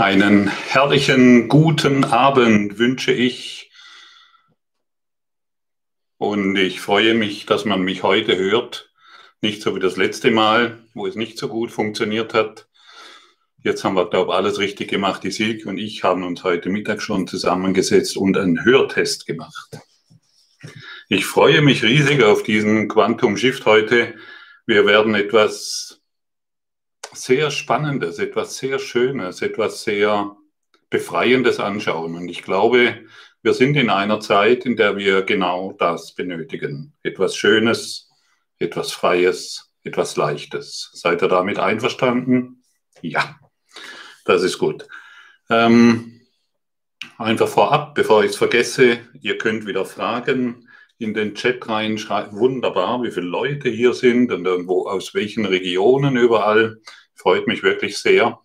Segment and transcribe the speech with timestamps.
[0.00, 3.70] Einen herrlichen guten Abend wünsche ich
[6.16, 8.90] und ich freue mich, dass man mich heute hört.
[9.42, 12.66] Nicht so wie das letzte Mal, wo es nicht so gut funktioniert hat.
[13.62, 15.22] Jetzt haben wir, glaube ich, alles richtig gemacht.
[15.22, 19.80] Die Silke und ich haben uns heute Mittag schon zusammengesetzt und einen Hörtest gemacht.
[21.10, 24.14] Ich freue mich riesig auf diesen Quantum Shift heute.
[24.64, 25.99] Wir werden etwas
[27.12, 30.36] sehr Spannendes, etwas sehr Schönes, etwas sehr
[30.90, 32.14] Befreiendes anschauen.
[32.14, 33.04] Und ich glaube,
[33.42, 36.92] wir sind in einer Zeit, in der wir genau das benötigen.
[37.02, 38.10] Etwas Schönes,
[38.58, 40.90] etwas Freies, etwas Leichtes.
[40.92, 42.62] Seid ihr damit einverstanden?
[43.00, 43.38] Ja,
[44.24, 44.86] das ist gut.
[45.48, 46.20] Ähm,
[47.18, 52.38] einfach vorab, bevor ich es vergesse, ihr könnt wieder Fragen in den Chat reinschreiben.
[52.38, 56.78] Wunderbar, wie viele Leute hier sind und irgendwo aus welchen Regionen überall.
[57.20, 58.40] Freut mich wirklich sehr.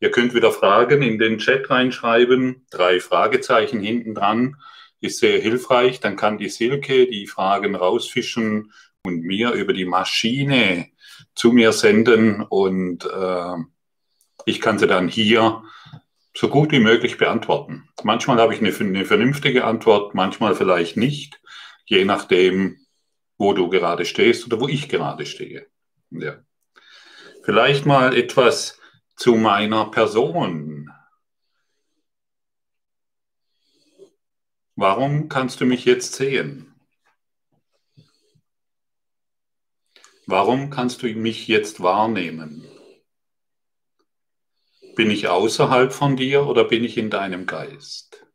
[0.00, 2.66] Ihr könnt wieder Fragen in den Chat reinschreiben.
[2.70, 4.56] Drei Fragezeichen hinten dran
[5.00, 6.00] ist sehr hilfreich.
[6.00, 8.72] Dann kann die Silke die Fragen rausfischen
[9.02, 10.88] und mir über die Maschine
[11.34, 13.56] zu mir senden und äh,
[14.44, 15.62] ich kann sie dann hier
[16.36, 17.88] so gut wie möglich beantworten.
[18.04, 21.40] Manchmal habe ich eine, eine vernünftige Antwort, manchmal vielleicht nicht,
[21.86, 22.78] je nachdem,
[23.38, 25.66] wo du gerade stehst oder wo ich gerade stehe.
[26.10, 26.38] Ja.
[27.48, 28.78] Vielleicht mal etwas
[29.16, 30.92] zu meiner Person.
[34.76, 36.74] Warum kannst du mich jetzt sehen?
[40.26, 42.68] Warum kannst du mich jetzt wahrnehmen?
[44.94, 48.26] Bin ich außerhalb von dir oder bin ich in deinem Geist?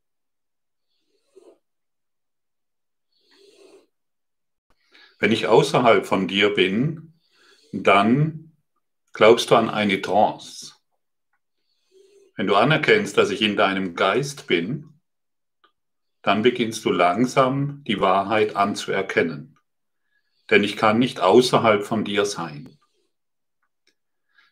[5.19, 7.14] Wenn ich außerhalb von dir bin,
[7.72, 8.43] dann
[9.14, 10.73] Glaubst du an eine Trance?
[12.36, 15.00] Wenn du anerkennst, dass ich in deinem Geist bin,
[16.23, 19.59] dann beginnst du langsam die Wahrheit anzuerkennen.
[20.50, 22.79] Denn ich kann nicht außerhalb von dir sein.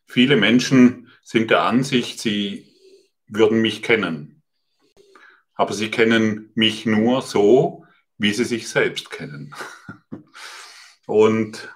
[0.05, 2.71] Viele Menschen sind der Ansicht, sie
[3.25, 4.43] würden mich kennen.
[5.55, 7.85] Aber sie kennen mich nur so,
[8.19, 9.55] wie sie sich selbst kennen.
[11.07, 11.67] Und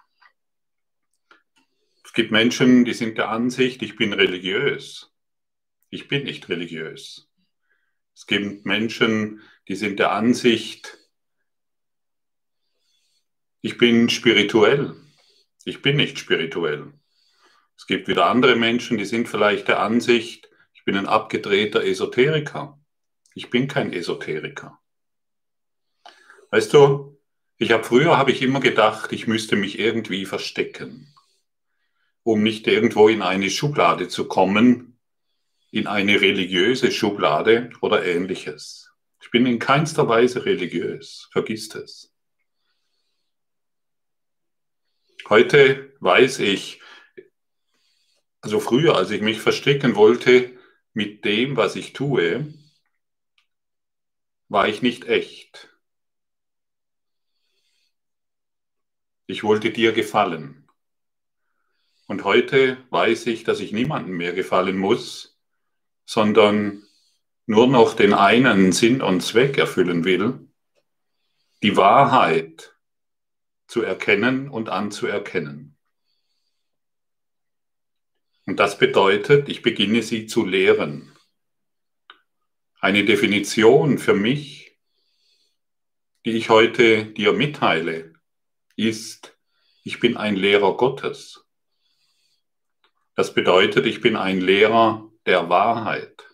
[2.16, 5.14] gibt Menschen, die sind der Ansicht, ich bin religiös.
[5.90, 7.30] Ich bin nicht religiös.
[8.16, 10.98] Es gibt Menschen, die sind der Ansicht,
[13.62, 14.96] ich bin spirituell.
[15.66, 16.94] Ich bin nicht spirituell.
[17.76, 22.80] Es gibt wieder andere Menschen, die sind vielleicht der Ansicht, ich bin ein abgedrehter Esoteriker.
[23.34, 24.80] Ich bin kein Esoteriker.
[26.52, 27.20] Weißt du,
[27.58, 31.15] ich habe früher habe ich immer gedacht, ich müsste mich irgendwie verstecken
[32.26, 34.98] um nicht irgendwo in eine Schublade zu kommen,
[35.70, 38.92] in eine religiöse Schublade oder ähnliches.
[39.22, 42.12] Ich bin in keinster Weise religiös, vergisst es.
[45.30, 46.82] Heute weiß ich,
[48.42, 50.58] also früher, als ich mich verstecken wollte
[50.94, 52.52] mit dem, was ich tue,
[54.50, 55.70] war ich nicht echt.
[59.28, 60.65] Ich wollte dir gefallen.
[62.08, 65.40] Und heute weiß ich, dass ich niemandem mehr gefallen muss,
[66.06, 66.84] sondern
[67.48, 70.48] nur noch den einen Sinn und Zweck erfüllen will,
[71.64, 72.76] die Wahrheit
[73.68, 75.78] zu erkennen und anzuerkennen.
[78.46, 81.18] Und das bedeutet, ich beginne sie zu lehren.
[82.80, 84.78] Eine Definition für mich,
[86.26, 88.14] die ich heute dir mitteile,
[88.76, 89.36] ist,
[89.84, 91.45] ich bin ein Lehrer Gottes.
[93.16, 96.26] Das bedeutet, ich bin ein Lehrer der Wahrheit.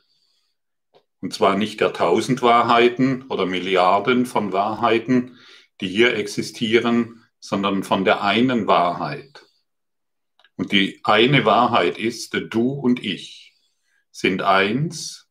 [1.19, 5.38] Und zwar nicht der tausend Wahrheiten oder Milliarden von Wahrheiten,
[5.80, 9.46] die hier existieren, sondern von der einen Wahrheit.
[10.56, 13.56] Und die eine Wahrheit ist, du und ich
[14.11, 15.29] sind eins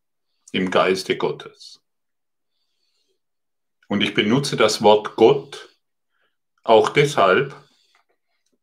[0.53, 1.81] im Geiste Gottes.
[3.89, 5.77] Und ich benutze das Wort Gott
[6.63, 7.57] auch deshalb,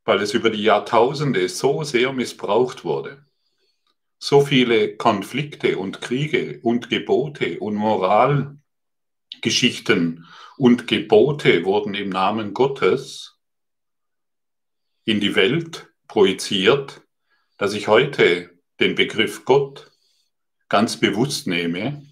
[0.07, 3.25] weil es über die Jahrtausende so sehr missbraucht wurde.
[4.19, 10.25] So viele Konflikte und Kriege und Gebote und Moralgeschichten
[10.57, 13.37] und Gebote wurden im Namen Gottes
[15.03, 17.01] in die Welt projiziert,
[17.57, 19.91] dass ich heute den Begriff Gott
[20.69, 22.07] ganz bewusst nehme,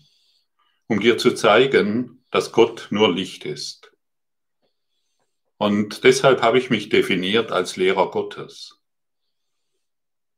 [0.88, 3.85] um dir zu zeigen, dass Gott nur Licht ist.
[5.58, 8.82] Und deshalb habe ich mich definiert als Lehrer Gottes,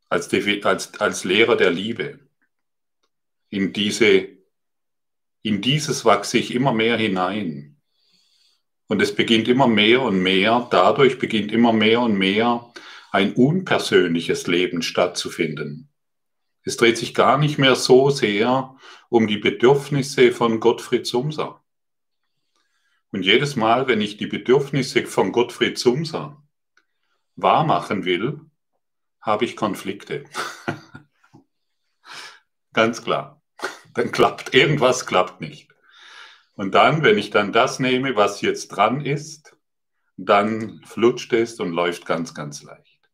[0.10, 0.32] als,
[0.64, 2.20] als, als Lehrer der Liebe.
[3.50, 4.28] in diese,
[5.42, 7.78] in dieses wachse ich immer mehr hinein.
[8.88, 12.72] Und es beginnt immer mehr und mehr, dadurch beginnt immer mehr und mehr
[13.12, 15.90] ein unpersönliches Leben stattzufinden.
[16.64, 18.76] Es dreht sich gar nicht mehr so sehr
[19.10, 21.64] um die Bedürfnisse von Gottfried Sumser.
[23.12, 26.44] Und jedes Mal, wenn ich die Bedürfnisse von Gottfried Sumser
[27.36, 28.42] wahrmachen will,
[29.22, 30.26] habe ich Konflikte.
[32.74, 33.42] Ganz klar.
[33.94, 35.74] Dann klappt irgendwas, klappt nicht.
[36.56, 39.56] Und dann, wenn ich dann das nehme, was jetzt dran ist,
[40.18, 43.10] dann flutscht es und läuft ganz, ganz leicht.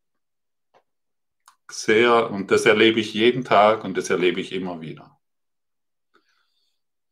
[1.70, 5.18] Sehr, und das erlebe ich jeden Tag und das erlebe ich immer wieder.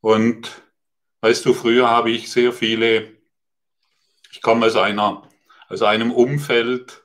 [0.00, 0.62] Und
[1.22, 3.16] weißt du, früher habe ich sehr viele,
[4.30, 5.28] ich komme aus einer,
[5.68, 7.02] aus einem Umfeld,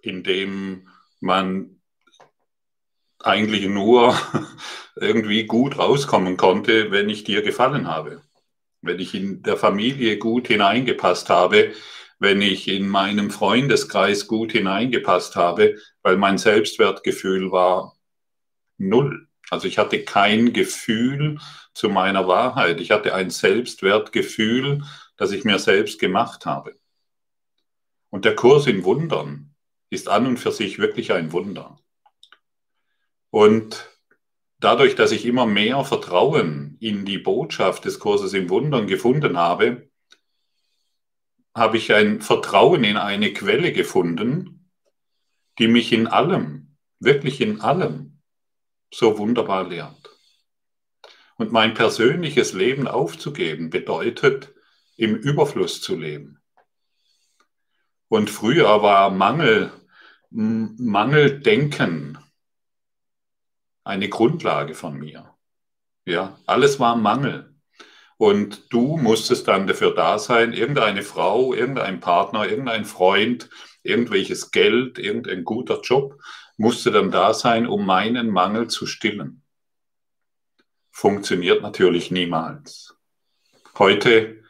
[0.00, 0.88] in dem
[1.20, 1.80] man
[3.18, 4.16] eigentlich nur
[4.96, 8.22] irgendwie gut rauskommen konnte, wenn ich dir gefallen habe.
[8.82, 11.72] Wenn ich in der Familie gut hineingepasst habe,
[12.18, 17.96] wenn ich in meinem Freundeskreis gut hineingepasst habe, weil mein Selbstwertgefühl war
[18.78, 19.25] null.
[19.50, 21.38] Also ich hatte kein Gefühl
[21.72, 22.80] zu meiner Wahrheit.
[22.80, 24.82] Ich hatte ein Selbstwertgefühl,
[25.16, 26.76] das ich mir selbst gemacht habe.
[28.10, 29.54] Und der Kurs in Wundern
[29.90, 31.78] ist an und für sich wirklich ein Wunder.
[33.30, 33.90] Und
[34.58, 39.90] dadurch, dass ich immer mehr Vertrauen in die Botschaft des Kurses im Wundern gefunden habe,
[41.54, 44.70] habe ich ein Vertrauen in eine Quelle gefunden,
[45.58, 48.15] die mich in allem, wirklich in allem,
[48.92, 50.10] so wunderbar lehrt.
[51.36, 54.54] Und mein persönliches Leben aufzugeben bedeutet,
[54.96, 56.40] im Überfluss zu leben.
[58.08, 59.72] Und früher war Mangel,
[60.30, 62.18] Mangeldenken
[63.84, 65.34] eine Grundlage von mir.
[66.04, 67.54] Ja, alles war Mangel.
[68.18, 73.50] Und du musstest dann dafür da sein, irgendeine Frau, irgendein Partner, irgendein Freund,
[73.82, 76.18] irgendwelches Geld, irgendein guter Job
[76.56, 79.42] musste dann da sein, um meinen Mangel zu stillen.
[80.90, 82.96] Funktioniert natürlich niemals.
[83.78, 84.42] Heute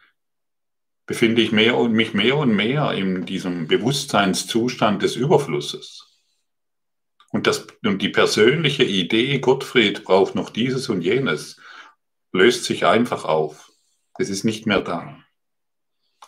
[1.07, 6.23] befinde ich mehr und mich mehr und mehr in diesem Bewusstseinszustand des Überflusses.
[7.31, 11.61] Und, das, und die persönliche Idee, Gottfried braucht noch dieses und jenes,
[12.33, 13.73] löst sich einfach auf.
[14.19, 15.19] Es ist nicht mehr da.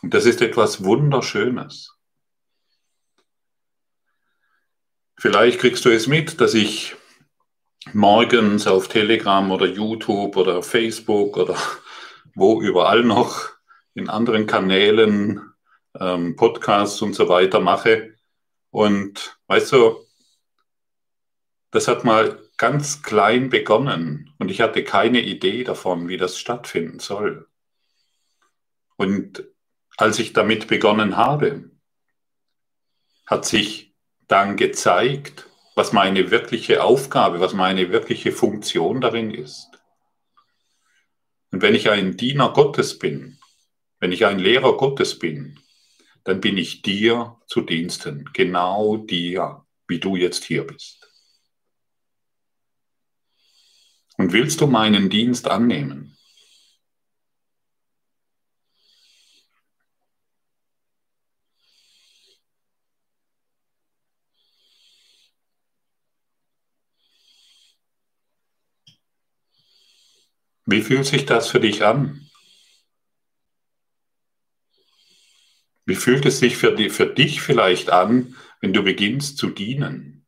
[0.02, 1.97] Und das ist etwas Wunderschönes.
[5.20, 6.94] Vielleicht kriegst du es mit, dass ich
[7.92, 11.56] morgens auf Telegram oder YouTube oder Facebook oder
[12.36, 13.50] wo überall noch
[13.94, 15.42] in anderen Kanälen
[15.98, 18.14] ähm, Podcasts und so weiter mache.
[18.70, 20.06] Und weißt du,
[21.72, 27.00] das hat mal ganz klein begonnen und ich hatte keine Idee davon, wie das stattfinden
[27.00, 27.48] soll.
[28.96, 29.42] Und
[29.96, 31.72] als ich damit begonnen habe,
[33.26, 33.87] hat sich
[34.28, 39.68] dann gezeigt, was meine wirkliche Aufgabe, was meine wirkliche Funktion darin ist.
[41.50, 43.38] Und wenn ich ein Diener Gottes bin,
[44.00, 45.58] wenn ich ein Lehrer Gottes bin,
[46.24, 51.10] dann bin ich dir zu Diensten, genau dir, wie du jetzt hier bist.
[54.18, 56.07] Und willst du meinen Dienst annehmen?
[70.70, 72.28] Wie fühlt sich das für dich an?
[75.86, 80.18] Wie fühlt es sich für, die, für dich vielleicht an, wenn du beginnst zu dienen?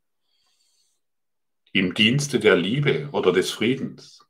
[1.73, 4.25] im Dienste der Liebe oder des Friedens.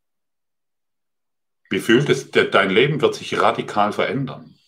[1.70, 4.58] Wie fühlt es, dein Leben wird sich radikal verändern.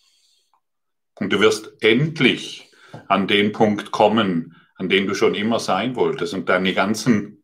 [1.15, 2.71] Und du wirst endlich
[3.07, 6.33] an den Punkt kommen, an dem du schon immer sein wolltest.
[6.33, 7.43] Und deine ganzen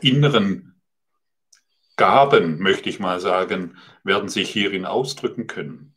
[0.00, 0.67] inneren
[1.98, 5.94] Gaben, möchte ich mal sagen, werden sich hierin ausdrücken können.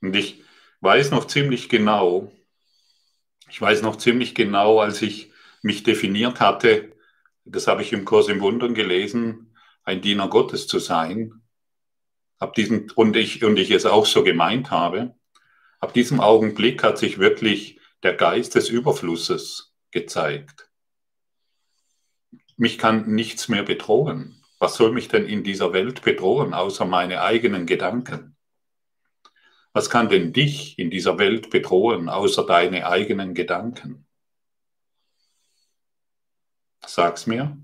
[0.00, 0.42] Und ich
[0.80, 2.32] weiß noch ziemlich genau,
[3.50, 6.92] ich weiß noch ziemlich genau, als ich mich definiert hatte,
[7.44, 11.42] das habe ich im Kurs im Wundern gelesen, ein Diener Gottes zu sein.
[12.38, 15.16] Ab diesem, und ich, und ich es auch so gemeint habe,
[15.80, 20.69] ab diesem Augenblick hat sich wirklich der Geist des Überflusses gezeigt.
[22.60, 24.44] Mich kann nichts mehr bedrohen.
[24.58, 28.36] Was soll mich denn in dieser Welt bedrohen, außer meine eigenen Gedanken?
[29.72, 34.06] Was kann denn dich in dieser Welt bedrohen, außer deine eigenen Gedanken?
[36.84, 37.56] Sag's mir.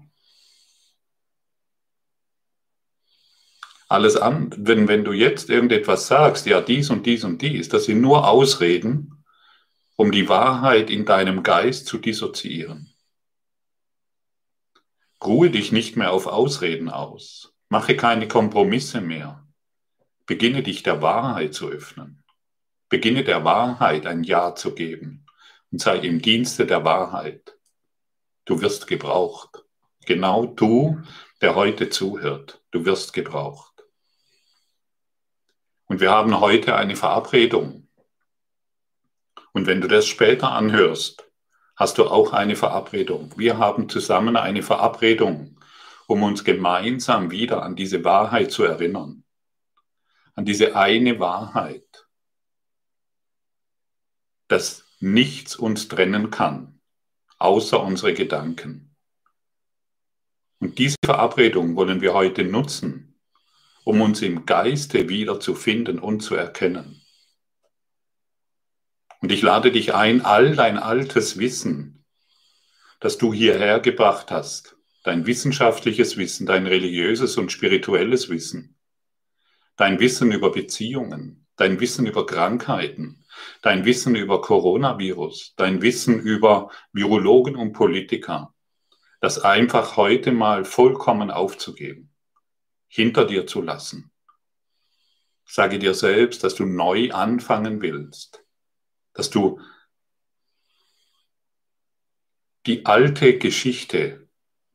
[3.91, 7.85] Alles an, wenn, wenn du jetzt irgendetwas sagst, ja, dies und dies und dies, das
[7.85, 9.23] sind nur Ausreden,
[9.97, 12.96] um die Wahrheit in deinem Geist zu dissoziieren.
[15.25, 17.55] Ruhe dich nicht mehr auf Ausreden aus.
[17.69, 19.47] Mache keine Kompromisse mehr.
[20.27, 22.25] Beginne dich der Wahrheit zu öffnen.
[22.89, 25.27] Beginne der Wahrheit ein Ja zu geben
[25.73, 27.57] und sei im Dienste der Wahrheit.
[28.45, 29.65] Du wirst gebraucht.
[30.05, 31.03] Genau du,
[31.41, 33.85] der heute zuhört, du wirst gebraucht.
[35.87, 37.89] Und wir haben heute eine Verabredung.
[39.53, 41.26] Und wenn du das später anhörst,
[41.77, 43.33] hast du auch eine Verabredung.
[43.37, 45.61] Wir haben zusammen eine Verabredung,
[46.07, 49.25] um uns gemeinsam wieder an diese Wahrheit zu erinnern.
[50.35, 52.07] An diese eine Wahrheit,
[54.49, 56.81] dass nichts uns trennen kann,
[57.39, 58.97] außer unsere Gedanken.
[60.59, 63.19] Und diese Verabredung wollen wir heute nutzen,
[63.85, 66.96] um uns im Geiste wieder zu finden und zu erkennen.
[69.21, 72.05] Und ich lade dich ein, all dein altes Wissen,
[73.01, 78.77] das du hierher gebracht hast, dein wissenschaftliches Wissen, dein religiöses und spirituelles Wissen,
[79.77, 83.25] dein Wissen über Beziehungen, dein Wissen über Krankheiten,
[83.63, 88.55] dein Wissen über Coronavirus, dein Wissen über Virologen und Politiker,
[89.21, 92.11] das einfach heute mal vollkommen aufzugeben,
[92.89, 94.11] hinter dir zu lassen.
[95.45, 98.45] Sage dir selbst, dass du neu anfangen willst,
[99.17, 99.61] dass du
[102.67, 104.29] die alte Geschichte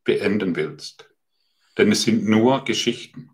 [0.04, 1.10] beenden willst.
[1.78, 3.30] Denn es sind nur Geschichten.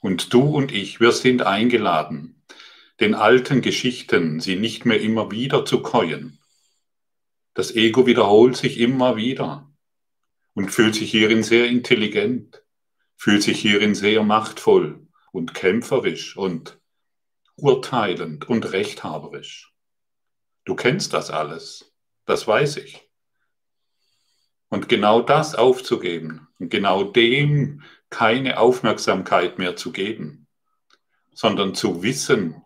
[0.00, 2.42] Und du und ich, wir sind eingeladen,
[3.00, 6.38] den alten Geschichten sie nicht mehr immer wieder zu käuen.
[7.54, 9.70] Das Ego wiederholt sich immer wieder
[10.54, 12.62] und fühlt sich hierin sehr intelligent,
[13.16, 16.80] fühlt sich hierin sehr machtvoll und kämpferisch und
[17.56, 19.69] urteilend und rechthaberisch.
[20.70, 21.92] Du kennst das alles,
[22.26, 23.10] das weiß ich.
[24.68, 30.46] Und genau das aufzugeben und genau dem keine Aufmerksamkeit mehr zu geben,
[31.34, 32.62] sondern zu wissen,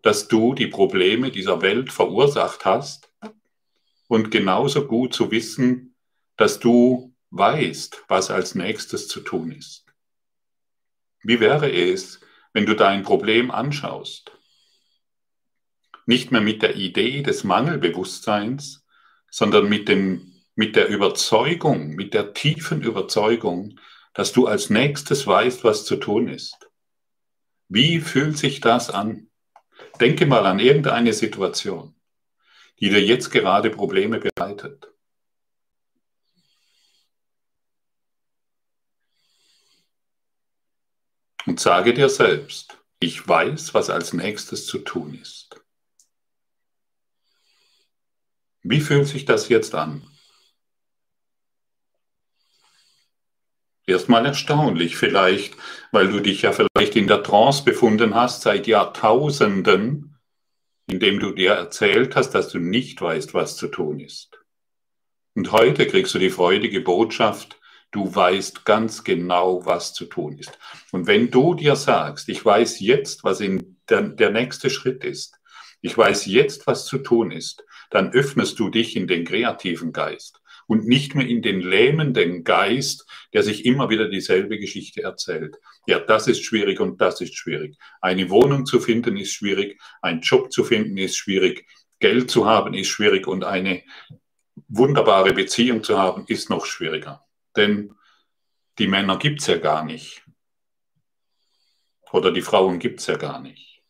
[0.00, 3.12] dass du die Probleme dieser Welt verursacht hast
[4.06, 5.94] und genauso gut zu wissen,
[6.38, 9.84] dass du weißt, was als nächstes zu tun ist.
[11.22, 12.22] Wie wäre es,
[12.54, 14.37] wenn du dein Problem anschaust?
[16.08, 18.82] Nicht mehr mit der Idee des Mangelbewusstseins,
[19.30, 23.78] sondern mit, dem, mit der Überzeugung, mit der tiefen Überzeugung,
[24.14, 26.70] dass du als nächstes weißt, was zu tun ist.
[27.68, 29.28] Wie fühlt sich das an?
[30.00, 31.94] Denke mal an irgendeine Situation,
[32.80, 34.90] die dir jetzt gerade Probleme bereitet.
[41.44, 45.67] Und sage dir selbst, ich weiß, was als nächstes zu tun ist.
[48.62, 50.02] Wie fühlt sich das jetzt an?
[53.86, 55.56] Erstmal erstaunlich vielleicht,
[55.92, 60.18] weil du dich ja vielleicht in der Trance befunden hast seit Jahrtausenden,
[60.86, 64.38] indem du dir erzählt hast, dass du nicht weißt, was zu tun ist.
[65.34, 67.58] Und heute kriegst du die freudige Botschaft,
[67.90, 70.58] du weißt ganz genau, was zu tun ist.
[70.92, 75.38] Und wenn du dir sagst, ich weiß jetzt, was der, der nächste Schritt ist,
[75.80, 80.40] ich weiß jetzt, was zu tun ist, dann öffnest du dich in den kreativen Geist
[80.66, 85.56] und nicht mehr in den lähmenden Geist, der sich immer wieder dieselbe Geschichte erzählt.
[85.86, 87.76] Ja, das ist schwierig und das ist schwierig.
[88.00, 91.66] Eine Wohnung zu finden ist schwierig, ein Job zu finden ist schwierig,
[92.00, 93.82] Geld zu haben ist schwierig und eine
[94.68, 97.24] wunderbare Beziehung zu haben ist noch schwieriger.
[97.56, 97.94] Denn
[98.78, 100.22] die Männer gibt es ja gar nicht.
[102.12, 103.82] Oder die Frauen gibt es ja gar nicht.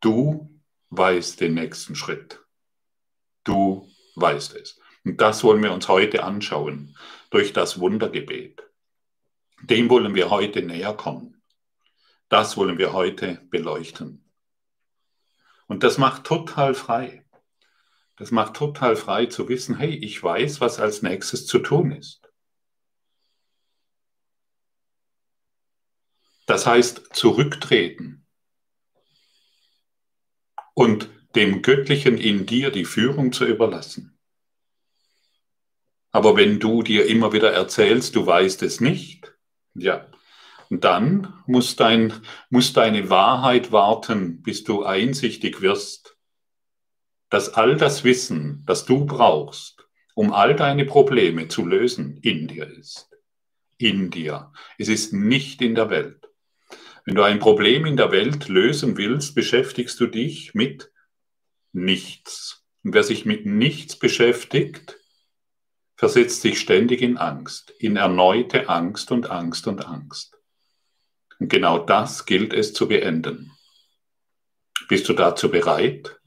[0.00, 0.55] Du
[0.90, 2.40] weißt den nächsten Schritt.
[3.44, 4.80] Du weißt es.
[5.04, 6.96] Und das wollen wir uns heute anschauen
[7.30, 8.62] durch das Wundergebet.
[9.62, 11.42] Dem wollen wir heute näher kommen.
[12.28, 14.24] Das wollen wir heute beleuchten.
[15.68, 17.24] Und das macht total frei.
[18.16, 22.22] Das macht total frei zu wissen, hey, ich weiß, was als nächstes zu tun ist.
[26.46, 28.25] Das heißt, zurücktreten
[30.76, 34.18] und dem Göttlichen in dir die Führung zu überlassen.
[36.12, 39.34] Aber wenn du dir immer wieder erzählst, du weißt es nicht,
[39.74, 40.06] ja,
[40.70, 42.12] dann muss, dein,
[42.50, 46.18] muss deine Wahrheit warten, bis du einsichtig wirst,
[47.30, 52.66] dass all das Wissen, das du brauchst, um all deine Probleme zu lösen, in dir
[52.66, 53.10] ist.
[53.78, 54.52] in dir.
[54.78, 56.25] Es ist nicht in der Welt.
[57.06, 60.92] Wenn du ein Problem in der Welt lösen willst, beschäftigst du dich mit
[61.72, 62.64] nichts.
[62.82, 64.98] Und wer sich mit nichts beschäftigt,
[65.94, 70.36] versetzt sich ständig in Angst, in erneute Angst und Angst und Angst.
[71.38, 73.52] Und genau das gilt es zu beenden.
[74.88, 76.18] Bist du dazu bereit?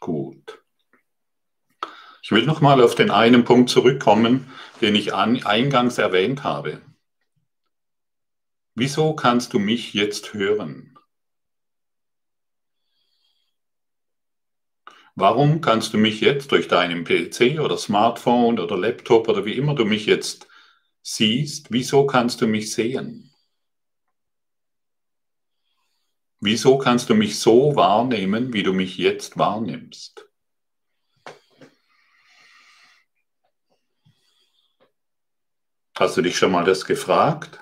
[0.00, 0.62] Gut.
[2.22, 4.48] Ich will nochmal auf den einen Punkt zurückkommen,
[4.80, 6.80] den ich an, eingangs erwähnt habe.
[8.76, 10.96] Wieso kannst du mich jetzt hören?
[15.16, 19.74] Warum kannst du mich jetzt durch deinen PC oder Smartphone oder Laptop oder wie immer
[19.74, 20.48] du mich jetzt
[21.02, 23.34] siehst, wieso kannst du mich sehen?
[26.40, 30.31] Wieso kannst du mich so wahrnehmen, wie du mich jetzt wahrnimmst?
[35.94, 37.58] Hast du dich schon mal das gefragt?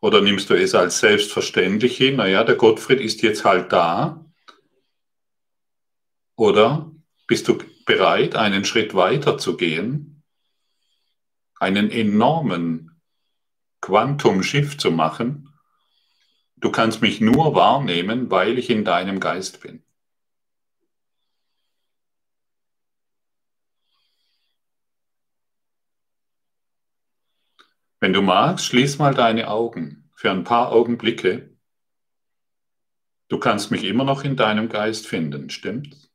[0.00, 2.16] Oder nimmst du es als selbstverständlich hin?
[2.16, 4.24] Naja, der Gottfried ist jetzt halt da.
[6.36, 6.90] Oder
[7.26, 10.22] bist du bereit, einen Schritt weiter zu gehen,
[11.60, 13.00] einen enormen
[13.80, 15.50] Quantum-Shift zu machen?
[16.56, 19.83] Du kannst mich nur wahrnehmen, weil ich in deinem Geist bin.
[28.00, 31.56] Wenn du magst, schließ mal deine Augen für ein paar Augenblicke.
[33.28, 36.10] Du kannst mich immer noch in deinem Geist finden, stimmt's?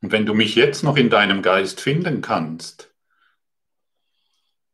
[0.00, 2.92] Und wenn du mich jetzt noch in deinem Geist finden kannst,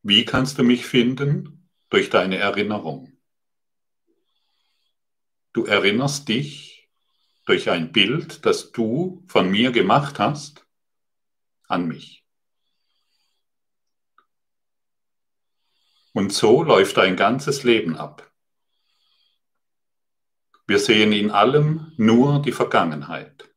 [0.03, 1.69] wie kannst du mich finden?
[1.91, 3.18] Durch deine Erinnerung.
[5.53, 6.89] Du erinnerst dich
[7.47, 10.67] durch ein Bild, das du von mir gemacht hast,
[11.67, 12.25] an mich.
[16.13, 18.31] Und so läuft dein ganzes Leben ab.
[20.67, 23.49] Wir sehen in allem nur die Vergangenheit.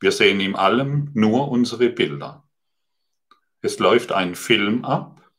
[0.00, 2.48] Wir sehen in allem nur unsere Bilder.
[3.60, 5.30] Es läuft ein Film ab,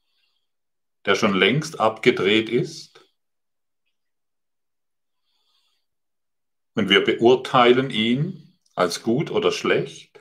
[1.06, 2.93] der schon längst abgedreht ist
[6.76, 10.20] Und wir beurteilen ihn als gut oder schlecht.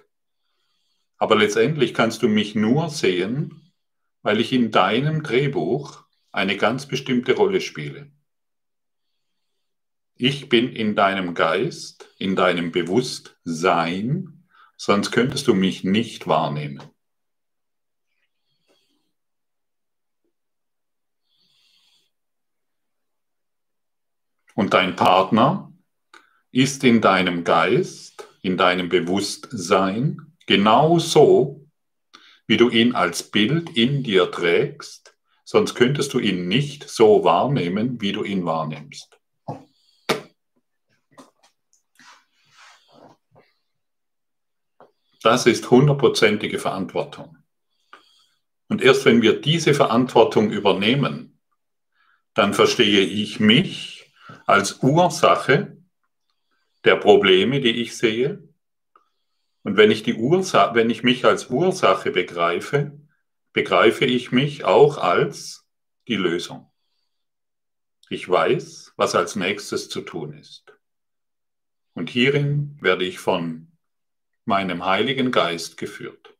[1.17, 3.73] Aber letztendlich kannst du mich nur sehen,
[4.23, 8.11] weil ich in deinem Drehbuch eine ganz bestimmte Rolle spiele.
[10.15, 16.83] Ich bin in deinem Geist, in deinem Bewusstsein, sonst könntest du mich nicht wahrnehmen.
[24.55, 25.72] Und dein Partner
[26.53, 31.67] ist in deinem Geist, in deinem Bewusstsein genauso,
[32.47, 38.01] wie du ihn als Bild in dir trägst, sonst könntest du ihn nicht so wahrnehmen,
[38.01, 39.19] wie du ihn wahrnimmst.
[45.23, 47.39] Das ist hundertprozentige Verantwortung.
[48.69, 51.39] Und erst wenn wir diese Verantwortung übernehmen,
[52.35, 54.13] dann verstehe ich mich
[54.47, 55.82] als Ursache
[56.85, 58.49] der Probleme, die ich sehe.
[59.63, 62.99] Und wenn ich, die Ursache, wenn ich mich als Ursache begreife,
[63.53, 65.67] begreife ich mich auch als
[66.09, 66.71] die Lösung.
[68.09, 70.77] Ich weiß, was als nächstes zu tun ist.
[71.95, 73.73] Und hierin werde ich von
[74.45, 76.37] meinem Heiligen Geist geführt.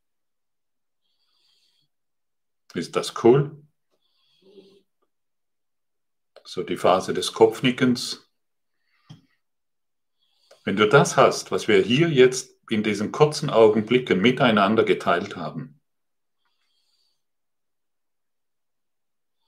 [2.73, 3.63] Ist das cool?
[6.43, 8.29] So die Phase des Kopfnickens
[10.63, 15.81] wenn du das hast, was wir hier jetzt in diesen kurzen Augenblicken miteinander geteilt haben,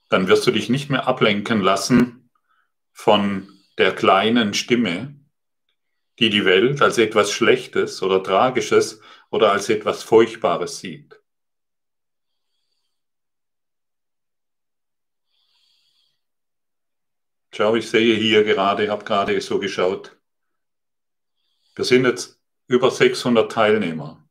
[0.08, 2.30] dann wirst du dich nicht mehr ablenken lassen
[2.92, 3.48] von
[3.78, 5.18] der kleinen Stimme,
[6.18, 9.00] die die Welt als etwas Schlechtes oder Tragisches
[9.30, 11.20] oder als etwas Furchtbares sieht.
[17.52, 20.15] Schau, ich sehe hier gerade, ich habe gerade so geschaut,
[21.76, 24.26] wir sind jetzt über 600 Teilnehmer.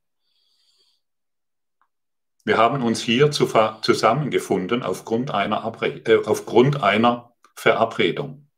[2.43, 8.49] Wir haben uns hier zusammengefunden aufgrund einer, Abre äh, aufgrund einer Verabredung.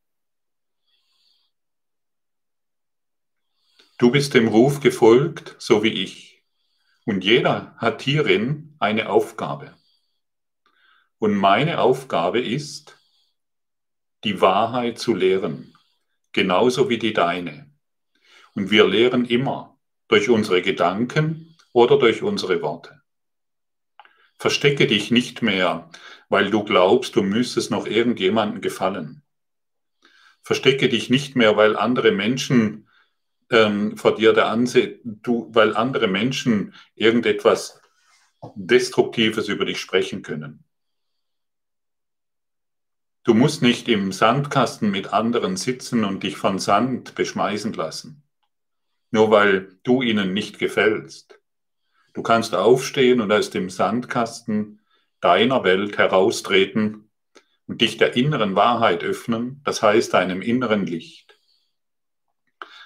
[3.97, 6.43] Du bist dem Ruf gefolgt, so wie ich.
[7.05, 9.75] Und jeder hat hierin eine Aufgabe.
[11.17, 12.97] Und meine Aufgabe ist,
[14.23, 15.73] die Wahrheit zu lehren,
[16.31, 17.66] genauso wie die deine.
[18.57, 23.03] Und wir lehren immer durch unsere Gedanken oder durch unsere Worte.
[24.39, 25.91] Verstecke dich nicht mehr,
[26.27, 29.21] weil du glaubst, du müsstest noch irgendjemandem gefallen.
[30.41, 32.89] Verstecke dich nicht mehr, weil andere Menschen
[33.51, 37.79] ähm, vor dir der Ansehen, du, weil andere Menschen irgendetwas
[38.55, 40.63] Destruktives über dich sprechen können.
[43.23, 48.23] Du musst nicht im Sandkasten mit anderen sitzen und dich von Sand beschmeißen lassen,
[49.11, 51.39] nur weil du ihnen nicht gefällst.
[52.13, 54.81] Du kannst aufstehen und aus dem Sandkasten
[55.21, 57.09] deiner Welt heraustreten
[57.67, 61.39] und dich der inneren Wahrheit öffnen, das heißt deinem inneren Licht,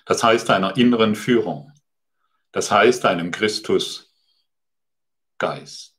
[0.06, 1.72] das heißt deiner inneren Führung,
[2.52, 4.14] das heißt deinem Christus
[5.38, 5.92] Geist.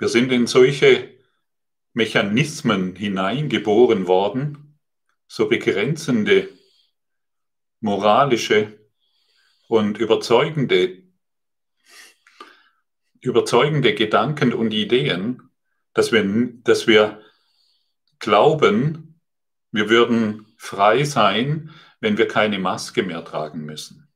[0.00, 1.14] Wir sind in solche
[1.92, 4.78] Mechanismen hineingeboren worden,
[5.28, 6.48] so begrenzende
[7.80, 8.80] moralische
[9.68, 11.02] und überzeugende,
[13.20, 15.50] überzeugende Gedanken und Ideen,
[15.92, 16.24] dass wir,
[16.64, 17.20] dass wir
[18.20, 19.20] glauben,
[19.70, 24.08] wir würden frei sein, wenn wir keine Maske mehr tragen müssen.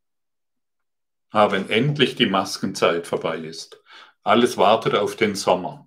[1.29, 3.84] Aber wenn endlich die Maskenzeit vorbei ist
[4.25, 5.87] alles wartet auf den Sommer.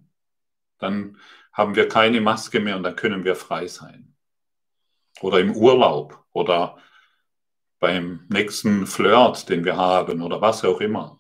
[0.78, 1.18] Dann
[1.52, 4.16] haben wir keine Maske mehr und dann können wir frei sein.
[5.22, 6.78] Oder im Urlaub oder
[7.80, 11.20] beim nächsten Flirt, den wir haben oder was auch immer.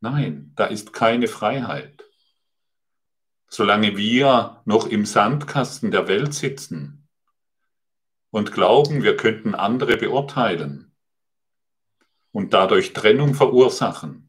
[0.00, 2.04] Nein, da ist keine Freiheit.
[3.48, 7.08] Solange wir noch im Sandkasten der Welt sitzen
[8.30, 10.94] und glauben, wir könnten andere beurteilen
[12.30, 14.27] und dadurch Trennung verursachen,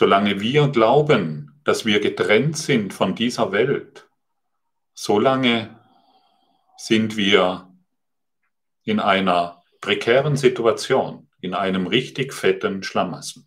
[0.00, 4.08] Solange wir glauben, dass wir getrennt sind von dieser Welt,
[4.94, 5.76] solange
[6.76, 7.68] sind wir
[8.84, 13.42] in einer prekären Situation, in einem richtig fetten Schlamassel.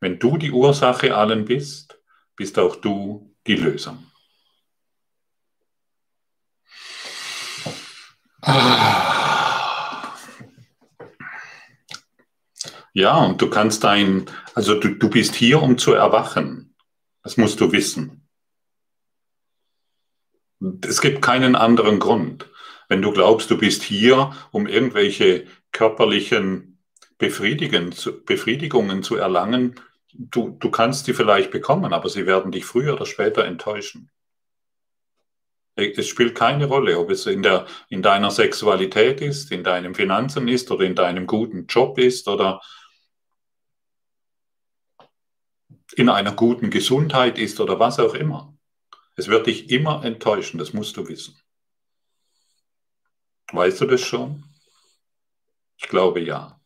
[0.00, 2.00] Wenn du die Ursache allen bist,
[2.34, 4.10] bist auch du die Lösung.
[8.40, 9.05] Ah.
[12.96, 16.74] Ja, und du kannst dein, also du, du bist hier, um zu erwachen.
[17.22, 18.26] Das musst du wissen.
[20.80, 22.48] Es gibt keinen anderen Grund.
[22.88, 26.82] Wenn du glaubst, du bist hier, um irgendwelche körperlichen
[27.18, 29.78] Befriedigen, Befriedigungen zu erlangen,
[30.14, 34.10] du, du kannst die vielleicht bekommen, aber sie werden dich früher oder später enttäuschen.
[35.74, 40.48] Es spielt keine Rolle, ob es in, der, in deiner Sexualität ist, in deinen Finanzen
[40.48, 42.62] ist oder in deinem guten Job ist oder
[45.94, 48.56] in einer guten Gesundheit ist oder was auch immer.
[49.16, 51.38] Es wird dich immer enttäuschen, das musst du wissen.
[53.52, 54.44] Weißt du das schon?
[55.76, 56.60] Ich glaube ja.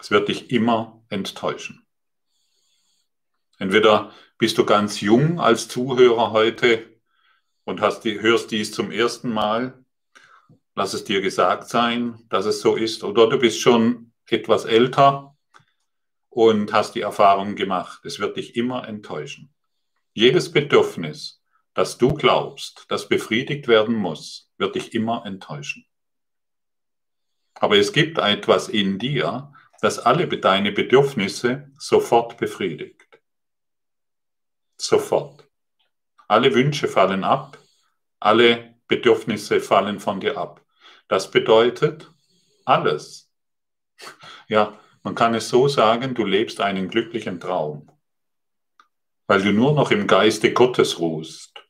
[0.00, 1.86] Es wird dich immer enttäuschen.
[3.58, 7.00] Entweder bist du ganz jung als Zuhörer heute
[7.64, 9.84] und die, hörst dies zum ersten Mal,
[10.74, 15.33] lass es dir gesagt sein, dass es so ist, oder du bist schon etwas älter
[16.34, 19.54] und hast die Erfahrung gemacht, es wird dich immer enttäuschen.
[20.12, 21.40] Jedes Bedürfnis,
[21.74, 25.86] das du glaubst, das befriedigt werden muss, wird dich immer enttäuschen.
[27.54, 33.20] Aber es gibt etwas in dir, das alle deine Bedürfnisse sofort befriedigt.
[34.76, 35.48] Sofort.
[36.26, 37.58] Alle Wünsche fallen ab,
[38.18, 40.64] alle Bedürfnisse fallen von dir ab.
[41.06, 42.10] Das bedeutet
[42.64, 43.30] alles.
[44.46, 47.90] Ja, man kann es so sagen, du lebst einen glücklichen Traum,
[49.26, 51.62] weil du nur noch im Geiste Gottes ruhst,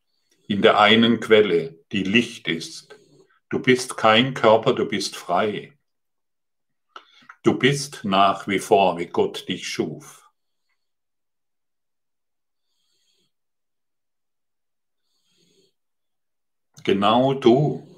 [0.47, 2.97] in der einen Quelle, die Licht ist.
[3.51, 5.77] Du bist kein Körper, du bist frei.
[7.43, 10.23] Du bist nach wie vor, wie Gott dich schuf.
[16.85, 17.94] Genau du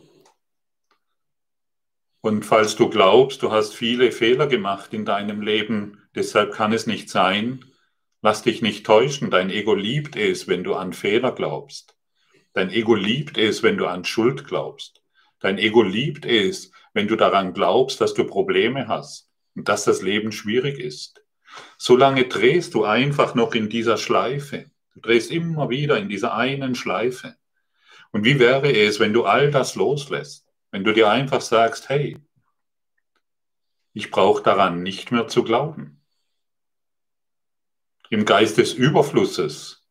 [2.27, 6.89] und falls du glaubst, du hast viele Fehler gemacht in deinem Leben, deshalb kann es
[6.89, 7.65] nicht sein,
[8.21, 9.31] lass dich nicht täuschen.
[9.31, 11.97] Dein Ego liebt es, wenn du an Fehler glaubst.
[12.53, 15.03] Dein Ego liebt es, wenn du an Schuld glaubst.
[15.39, 20.03] Dein Ego liebt es, wenn du daran glaubst, dass du Probleme hast und dass das
[20.03, 21.23] Leben schwierig ist.
[21.79, 24.71] solange drehst du einfach noch in dieser Schleife.
[24.95, 27.37] Du drehst immer wieder in dieser einen Schleife.
[28.11, 30.46] Und wie wäre es, wenn du all das loslässt?
[30.77, 32.19] Wenn du dir einfach sagst, hey,
[33.95, 36.05] ich brauche daran nicht mehr zu glauben.
[38.11, 39.89] Im Geist des Überflusses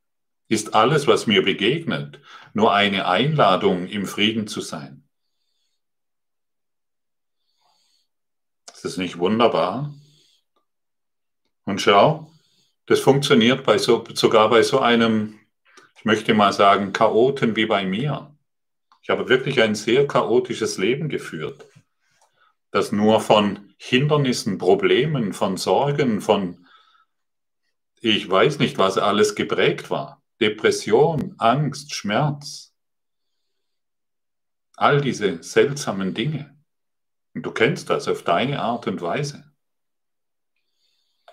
[0.47, 2.21] ist alles, was mir begegnet,
[2.53, 5.09] nur eine Einladung, im Frieden zu sein.
[8.71, 9.91] Ist das nicht wunderbar?
[11.63, 12.31] Und schau,
[12.85, 15.39] das funktioniert bei so, sogar bei so einem,
[15.97, 18.34] ich möchte mal sagen, Chaoten wie bei mir.
[19.05, 21.67] Ich habe wirklich ein sehr chaotisches Leben geführt,
[22.71, 26.65] das nur von Hindernissen, Problemen, von Sorgen, von
[28.01, 30.23] ich weiß nicht, was alles geprägt war.
[30.41, 32.73] Depression, Angst, Schmerz.
[34.75, 36.59] All diese seltsamen Dinge.
[37.35, 39.53] Und du kennst das auf deine Art und Weise.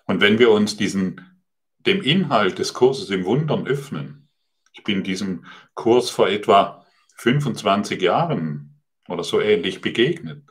[0.04, 1.42] Und wenn wir uns diesen,
[1.78, 4.28] dem Inhalt des Kurses im Wundern öffnen,
[4.74, 6.81] ich bin diesem Kurs vor etwa
[7.22, 10.42] 25 Jahren oder so ähnlich begegnet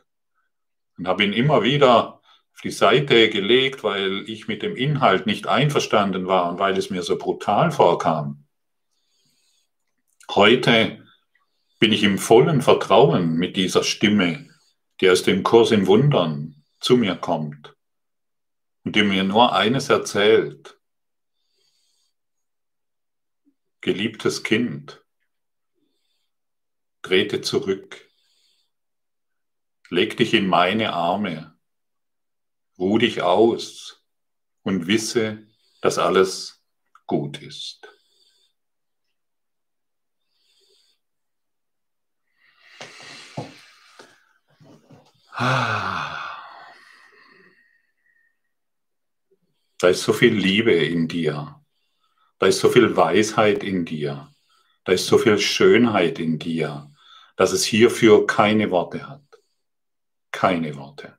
[0.96, 2.22] und habe ihn immer wieder
[2.54, 6.88] auf die Seite gelegt, weil ich mit dem Inhalt nicht einverstanden war und weil es
[6.88, 8.46] mir so brutal vorkam.
[10.30, 11.06] Heute
[11.78, 14.48] bin ich im vollen Vertrauen mit dieser Stimme,
[15.02, 17.76] die aus dem Kurs im Wundern zu mir kommt
[18.82, 20.78] und die mir nur eines erzählt.
[23.82, 25.01] Geliebtes Kind,
[27.02, 28.08] trete zurück,
[29.90, 31.58] leg dich in meine Arme,
[32.78, 34.02] ruh dich aus
[34.62, 35.46] und wisse,
[35.80, 36.64] dass alles
[37.06, 37.88] gut ist.
[49.82, 51.60] Da ist so viel Liebe in dir.
[52.38, 54.32] Da ist so viel Weisheit in dir.
[54.84, 56.91] Da ist so viel Schönheit in dir,
[57.42, 59.20] dass es hierfür keine Worte hat.
[60.30, 61.18] Keine Worte.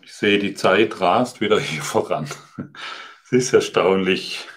[0.00, 2.26] Ich sehe, die Zeit rast wieder hier voran.
[3.24, 4.48] Es ist erstaunlich,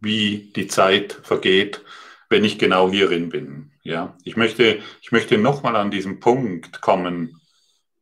[0.00, 1.82] wie die Zeit vergeht,
[2.28, 3.72] wenn ich genau hierin bin.
[3.86, 7.40] Ja, ich möchte, ich möchte nochmal an diesen Punkt kommen.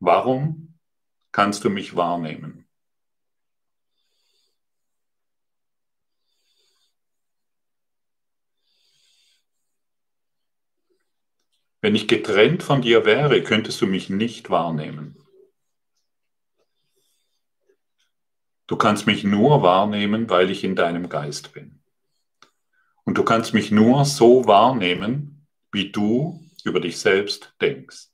[0.00, 0.78] Warum
[1.30, 2.66] kannst du mich wahrnehmen?
[11.82, 15.18] Wenn ich getrennt von dir wäre, könntest du mich nicht wahrnehmen.
[18.66, 21.82] Du kannst mich nur wahrnehmen, weil ich in deinem Geist bin.
[23.04, 25.33] Und du kannst mich nur so wahrnehmen,
[25.74, 28.08] wie du über dich selbst denkst.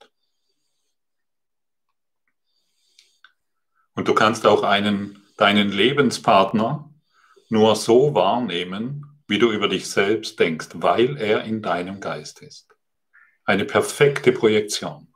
[3.93, 6.91] Und du kannst auch einen, deinen Lebenspartner
[7.49, 12.75] nur so wahrnehmen, wie du über dich selbst denkst, weil er in deinem Geist ist.
[13.45, 15.13] Eine perfekte Projektion.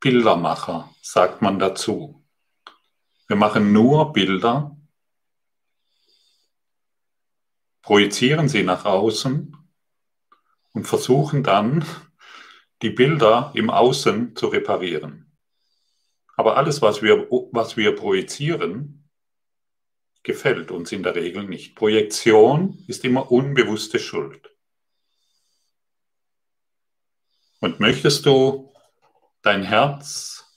[0.00, 2.26] Bildermacher sagt man dazu.
[3.28, 4.76] Wir machen nur Bilder,
[7.82, 9.61] projizieren sie nach außen
[10.82, 11.86] und versuchen dann,
[12.82, 15.32] die Bilder im Außen zu reparieren.
[16.36, 19.08] Aber alles, was wir, was wir projizieren,
[20.24, 21.76] gefällt uns in der Regel nicht.
[21.76, 24.50] Projektion ist immer unbewusste Schuld.
[27.60, 28.74] Und möchtest du
[29.42, 30.52] dein Herz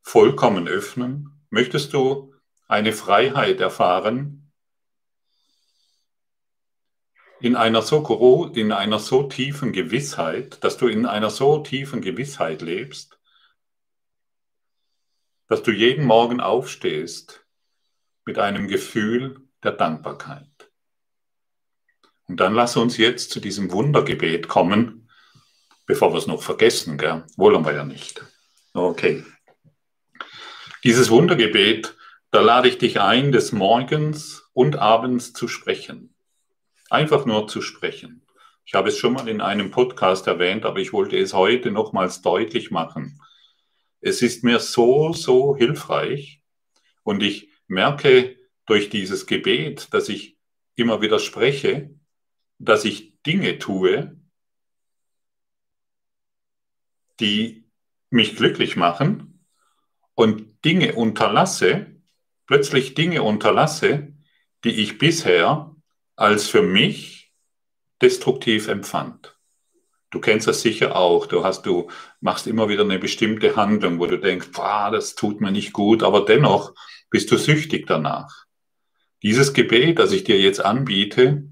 [0.00, 1.44] vollkommen öffnen?
[1.50, 2.36] Möchtest du
[2.68, 4.49] eine Freiheit erfahren,
[7.40, 12.62] in einer so in einer so tiefen Gewissheit, dass du in einer so tiefen Gewissheit
[12.62, 13.18] lebst,
[15.48, 17.44] dass du jeden Morgen aufstehst
[18.24, 20.46] mit einem Gefühl der Dankbarkeit.
[22.28, 25.08] Und dann lass uns jetzt zu diesem Wundergebet kommen,
[25.86, 27.24] bevor wir es noch vergessen, gell?
[27.36, 28.24] Wollen wir ja nicht.
[28.72, 29.24] Okay.
[30.84, 31.96] Dieses Wundergebet,
[32.30, 36.09] da lade ich dich ein, des Morgens und Abends zu sprechen.
[36.90, 38.26] Einfach nur zu sprechen.
[38.66, 42.20] Ich habe es schon mal in einem Podcast erwähnt, aber ich wollte es heute nochmals
[42.20, 43.20] deutlich machen.
[44.00, 46.42] Es ist mir so, so hilfreich
[47.04, 50.36] und ich merke durch dieses Gebet, dass ich
[50.74, 51.94] immer wieder spreche,
[52.58, 54.16] dass ich Dinge tue,
[57.20, 57.68] die
[58.10, 59.44] mich glücklich machen
[60.14, 62.02] und Dinge unterlasse,
[62.46, 64.12] plötzlich Dinge unterlasse,
[64.64, 65.69] die ich bisher
[66.20, 67.32] als für mich
[68.02, 69.38] destruktiv empfand.
[70.10, 71.24] Du kennst das sicher auch.
[71.24, 71.88] Du hast, du
[72.20, 76.26] machst immer wieder eine bestimmte Handlung, wo du denkst, das tut mir nicht gut, aber
[76.26, 76.74] dennoch
[77.08, 78.44] bist du süchtig danach.
[79.22, 81.48] Dieses Gebet, das ich dir jetzt anbiete,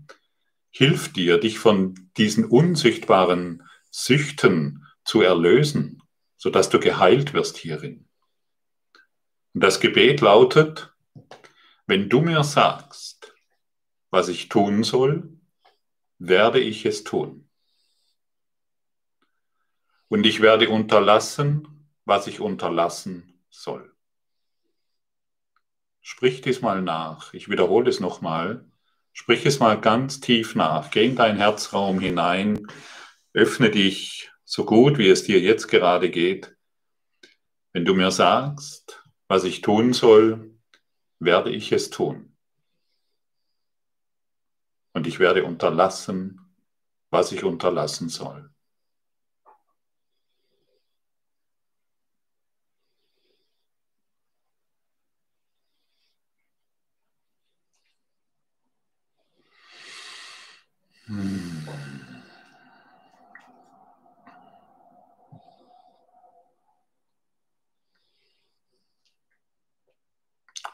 [0.69, 6.03] hilft dir, dich von diesen unsichtbaren Süchten zu erlösen,
[6.37, 8.07] sodass du geheilt wirst hierin.
[9.55, 10.93] Und das Gebet lautet,
[11.87, 13.18] wenn du mir sagst,
[14.11, 15.38] was ich tun soll,
[16.18, 17.49] werde ich es tun.
[20.09, 23.94] Und ich werde unterlassen, was ich unterlassen soll.
[26.01, 27.35] Sprich dies mal nach.
[27.35, 28.64] Ich wiederhole es nochmal.
[29.12, 30.90] Sprich es mal ganz tief nach.
[30.90, 32.66] Geh in deinen Herzraum hinein.
[33.35, 36.57] Öffne dich so gut, wie es dir jetzt gerade geht.
[37.75, 40.59] Wenn du mir sagst, was ich tun soll,
[41.18, 42.28] werde ich es tun.
[44.99, 46.41] Und ich werde unterlassen,
[47.09, 48.51] was ich unterlassen soll.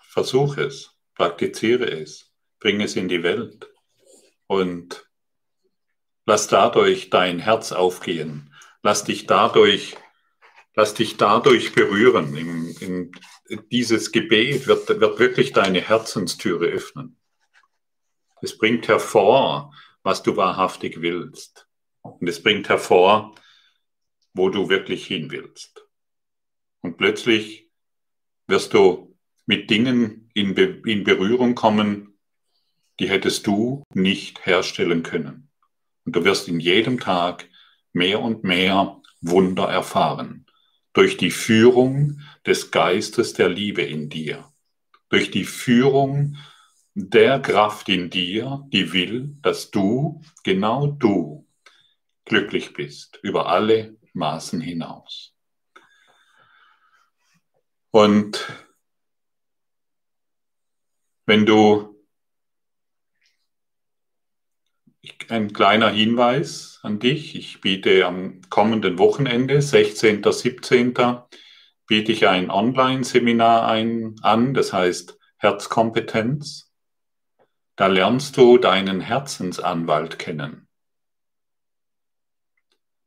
[0.00, 3.73] Versuche es, praktiziere es, bringe es in die Welt
[4.46, 5.08] und
[6.26, 8.54] lass dadurch dein Herz aufgehen.
[8.82, 9.96] Lass dich dadurch,
[10.74, 12.36] lass dich dadurch berühren.
[12.36, 13.12] In, in
[13.70, 17.16] dieses Gebet wird, wird wirklich deine Herzenstüre öffnen.
[18.42, 21.66] Es bringt hervor, was du wahrhaftig willst.
[22.02, 23.34] Und es bringt hervor,
[24.34, 25.86] wo du wirklich hin willst.
[26.82, 27.70] Und plötzlich
[28.46, 32.13] wirst du mit Dingen in, Be in Berührung kommen,
[32.98, 35.50] die hättest du nicht herstellen können.
[36.04, 37.48] Und du wirst in jedem Tag
[37.92, 40.46] mehr und mehr Wunder erfahren.
[40.92, 44.52] Durch die Führung des Geistes der Liebe in dir.
[45.08, 46.36] Durch die Führung
[46.94, 51.48] der Kraft in dir, die will, dass du, genau du,
[52.24, 55.34] glücklich bist, über alle Maßen hinaus.
[57.90, 58.46] Und
[61.26, 61.93] wenn du
[65.28, 67.34] ein kleiner Hinweis an dich.
[67.34, 70.22] Ich biete am kommenden Wochenende, 16.
[70.22, 70.94] 17.
[71.86, 76.72] biete ich ein Online-Seminar ein, an, das heißt Herzkompetenz.
[77.76, 80.68] Da lernst du deinen Herzensanwalt kennen.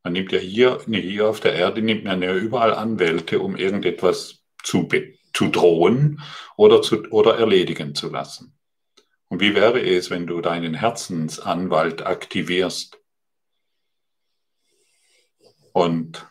[0.03, 4.43] Man nimmt ja hier, hier auf der Erde, nimmt man ja überall Anwälte, um irgendetwas
[4.63, 4.88] zu,
[5.33, 6.21] zu drohen
[6.55, 8.56] oder, zu, oder erledigen zu lassen.
[9.29, 12.97] Und wie wäre es, wenn du deinen Herzensanwalt aktivierst
[15.73, 16.25] und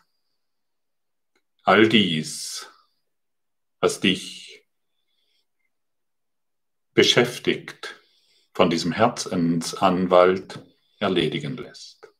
[1.63, 2.69] all dies,
[3.79, 4.65] was dich
[6.93, 8.01] beschäftigt,
[8.53, 10.59] von diesem Herzensanwalt
[10.97, 12.11] erledigen lässt.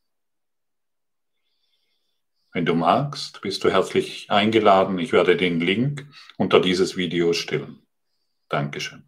[2.54, 5.00] Wenn du magst, bist du herzlich eingeladen.
[5.00, 6.06] Ich werde den Link
[6.38, 7.88] unter dieses Video stellen.
[8.50, 9.07] Dankeschön.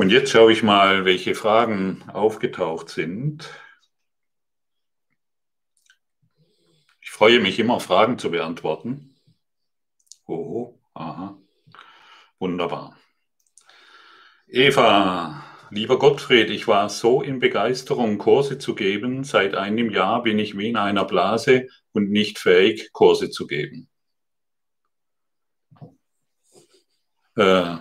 [0.00, 3.50] Und jetzt schaue ich mal, welche Fragen aufgetaucht sind.
[7.02, 9.14] Ich freue mich immer, Fragen zu beantworten.
[10.24, 11.36] Oh, aha.
[12.38, 12.96] Wunderbar.
[14.46, 19.22] Eva, lieber Gottfried, ich war so in Begeisterung, Kurse zu geben.
[19.22, 23.90] Seit einem Jahr bin ich wie in einer Blase und nicht fähig, Kurse zu geben.
[27.36, 27.76] Äh,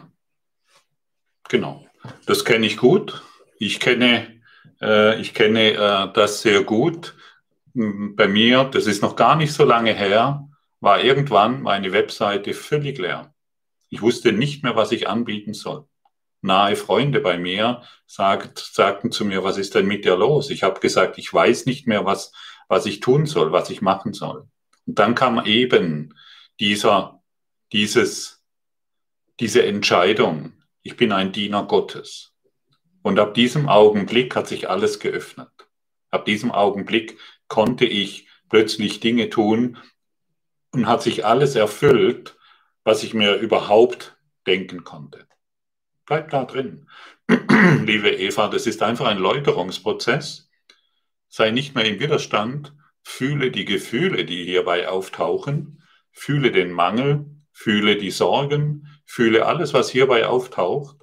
[1.48, 1.89] genau,
[2.26, 3.24] das kenne ich gut.
[3.58, 4.42] Ich kenne,
[4.82, 7.16] äh, ich kenne äh, das sehr gut.
[7.74, 10.48] Bei mir, das ist noch gar nicht so lange her,
[10.80, 13.34] war irgendwann meine Webseite völlig leer.
[13.90, 15.86] Ich wusste nicht mehr, was ich anbieten soll
[16.42, 20.50] nahe Freunde bei mir sagt, sagten zu mir, was ist denn mit dir los?
[20.50, 22.32] Ich habe gesagt, ich weiß nicht mehr, was,
[22.68, 24.48] was ich tun soll, was ich machen soll.
[24.86, 26.16] Und dann kam eben
[26.60, 27.22] dieser,
[27.72, 28.42] dieses,
[29.40, 32.34] diese Entscheidung, ich bin ein Diener Gottes.
[33.02, 35.50] Und ab diesem Augenblick hat sich alles geöffnet.
[36.12, 37.18] Ab diesem Augenblick
[37.48, 39.78] konnte ich plötzlich Dinge tun
[40.72, 42.38] und hat sich alles erfüllt,
[42.84, 44.18] was ich mir überhaupt
[44.48, 45.28] denken konnte.
[46.06, 46.88] Bleib da drin.
[47.86, 50.50] Liebe Eva, das ist einfach ein Läuterungsprozess.
[51.28, 52.74] Sei nicht mehr im Widerstand.
[53.04, 55.84] Fühle die Gefühle, die hierbei auftauchen.
[56.12, 57.26] Fühle den Mangel.
[57.52, 58.88] Fühle die Sorgen.
[59.12, 60.96] Fühle alles, was hierbei auftaucht.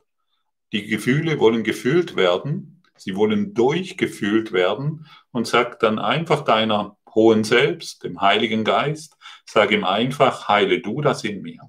[0.72, 7.42] Die Gefühle wollen gefühlt werden, sie wollen durchgefühlt werden und sag dann einfach deiner hohen
[7.42, 11.68] Selbst, dem Heiligen Geist, sag ihm einfach, heile du das in mir.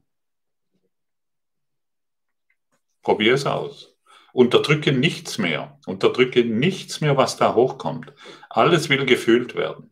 [3.01, 3.97] Probier es aus.
[4.31, 5.79] Unterdrücke nichts mehr.
[5.88, 8.13] Unterdrücke nichts mehr, was da hochkommt.
[8.47, 9.89] Alles will gefühlt werden.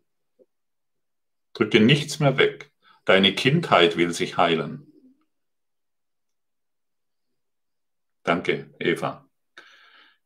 [1.53, 2.71] Drücke nichts mehr weg.
[3.03, 4.84] Deine Kindheit will sich heilen.
[8.25, 9.25] Danke, Eva.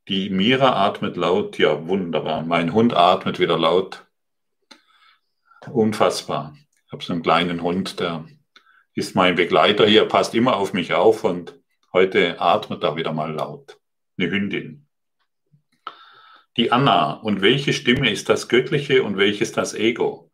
[0.07, 1.59] Die Mira atmet laut.
[1.59, 2.41] Ja, wunderbar.
[2.41, 4.07] Mein Hund atmet wieder laut.
[5.71, 6.55] Unfassbar.
[6.87, 8.25] Ich habe so einen kleinen Hund, der
[8.95, 11.59] ist mein Begleiter hier, passt immer auf mich auf und
[11.93, 13.79] heute atmet er wieder mal laut
[14.19, 14.85] eine Hündin.
[16.57, 17.13] Die Anna.
[17.13, 20.31] Und welche Stimme ist das Göttliche und welches das Ego?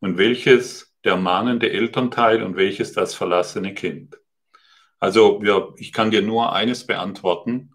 [0.00, 4.18] Und welches der mahnende Elternteil und welches das verlassene Kind?
[4.98, 7.74] Also wir, ich kann dir nur eines beantworten.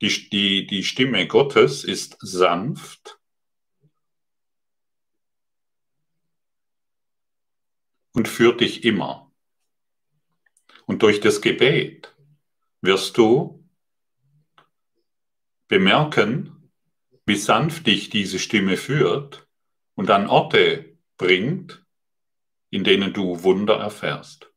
[0.00, 3.18] Die, die, die Stimme Gottes ist sanft
[8.12, 9.32] und führt dich immer.
[10.86, 12.16] Und durch das Gebet
[12.80, 13.64] wirst du
[15.68, 16.70] bemerken,
[17.26, 19.46] wie sanft dich diese Stimme führt
[19.94, 21.84] und an Orte bringt,
[22.70, 24.50] in denen du Wunder erfährst.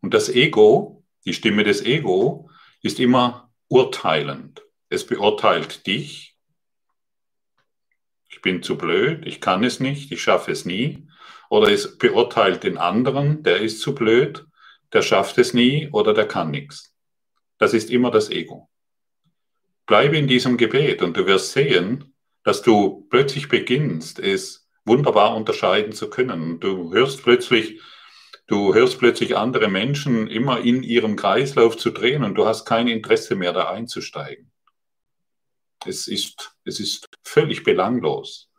[0.00, 2.50] Und das Ego, die Stimme des Ego,
[2.82, 4.62] ist immer urteilend.
[4.88, 6.36] Es beurteilt dich.
[8.28, 11.08] Ich bin zu blöd, ich kann es nicht, ich schaffe es nie.
[11.50, 14.46] Oder es beurteilt den anderen, der ist zu blöd,
[14.92, 16.94] der schafft es nie oder der kann nichts.
[17.58, 18.70] Das ist immer das Ego.
[19.86, 22.14] Bleibe in diesem Gebet und du wirst sehen,
[22.44, 26.60] dass du plötzlich beginnst, es wunderbar unterscheiden zu können.
[26.60, 27.80] Du hörst plötzlich,
[28.48, 32.88] du hörst plötzlich andere Menschen immer in ihrem Kreislauf zu drehen und du hast kein
[32.88, 34.50] Interesse mehr, da einzusteigen.
[35.86, 38.50] Es ist, es ist völlig belanglos,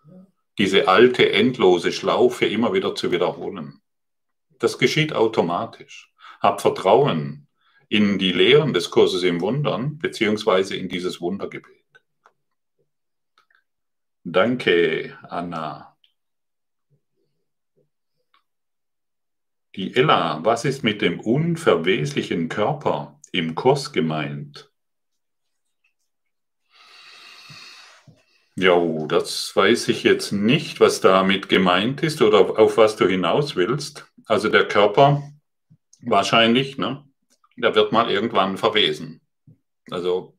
[0.57, 3.81] diese alte, endlose Schlaufe immer wieder zu wiederholen.
[4.59, 6.13] Das geschieht automatisch.
[6.39, 7.47] Hab Vertrauen
[7.89, 11.75] in die Lehren des Kurses im Wundern, beziehungsweise in dieses Wundergebet.
[14.23, 15.88] Danke, Anna.
[19.79, 24.69] Die Ella, was ist mit dem unverweslichen Körper im Kurs gemeint?
[28.57, 28.77] Ja,
[29.07, 34.05] das weiß ich jetzt nicht, was damit gemeint ist oder auf was du hinaus willst.
[34.25, 35.23] Also der Körper
[36.01, 37.07] wahrscheinlich, ne?
[37.55, 39.21] der wird mal irgendwann verwesen.
[39.89, 40.37] Also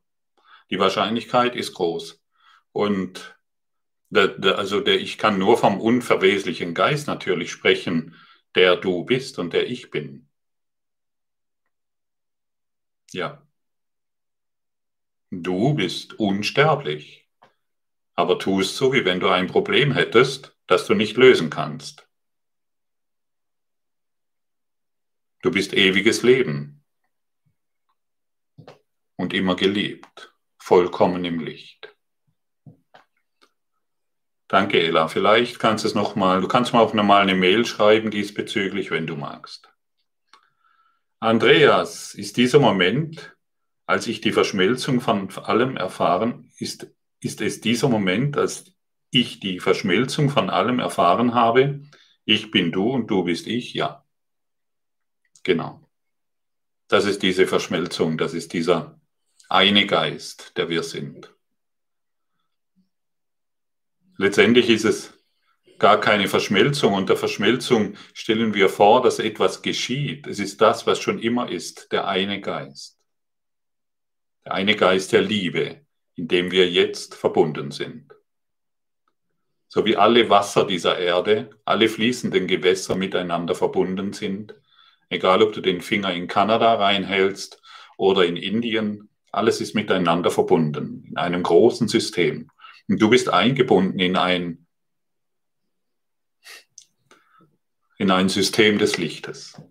[0.68, 2.22] die Wahrscheinlichkeit ist groß.
[2.72, 3.38] Und
[4.11, 8.14] der, der, also der, ich kann nur vom unverweslichen Geist natürlich sprechen,
[8.55, 10.28] der du bist und der ich bin.
[13.12, 13.46] Ja.
[15.30, 17.28] Du bist unsterblich,
[18.14, 22.09] aber tust so, wie wenn du ein Problem hättest, das du nicht lösen kannst.
[25.42, 26.84] Du bist ewiges Leben
[29.16, 31.96] und immer geliebt, vollkommen im Licht.
[34.51, 35.07] Danke, Ella.
[35.07, 39.07] Vielleicht kannst du es nochmal, du kannst mal auch nochmal eine Mail schreiben diesbezüglich, wenn
[39.07, 39.72] du magst.
[41.20, 43.36] Andreas, ist dieser Moment,
[43.86, 46.88] als ich die Verschmelzung von allem erfahren, ist,
[47.20, 48.64] ist es dieser Moment, als
[49.12, 51.82] ich die Verschmelzung von allem erfahren habe,
[52.24, 53.74] ich bin du und du bist ich?
[53.74, 54.05] Ja.
[55.44, 55.88] Genau.
[56.88, 59.01] Das ist diese Verschmelzung, das ist dieser
[59.48, 61.32] eine Geist, der wir sind.
[64.21, 65.14] Letztendlich ist es
[65.79, 66.93] gar keine Verschmelzung.
[66.93, 70.27] Unter Verschmelzung stellen wir vor, dass etwas geschieht.
[70.27, 72.99] Es ist das, was schon immer ist, der eine Geist.
[74.45, 78.12] Der eine Geist der Liebe, in dem wir jetzt verbunden sind.
[79.68, 84.55] So wie alle Wasser dieser Erde, alle fließenden Gewässer miteinander verbunden sind,
[85.09, 87.62] egal ob du den Finger in Kanada reinhältst
[87.97, 92.51] oder in Indien alles ist miteinander verbunden in einem großen System.
[92.91, 94.66] Und du bist eingebunden in ein,
[97.99, 99.62] in ein System des Lichtes.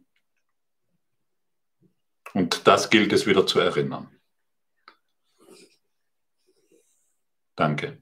[2.34, 4.10] Und das gilt es wieder zu erinnern.
[7.58, 8.02] Danke.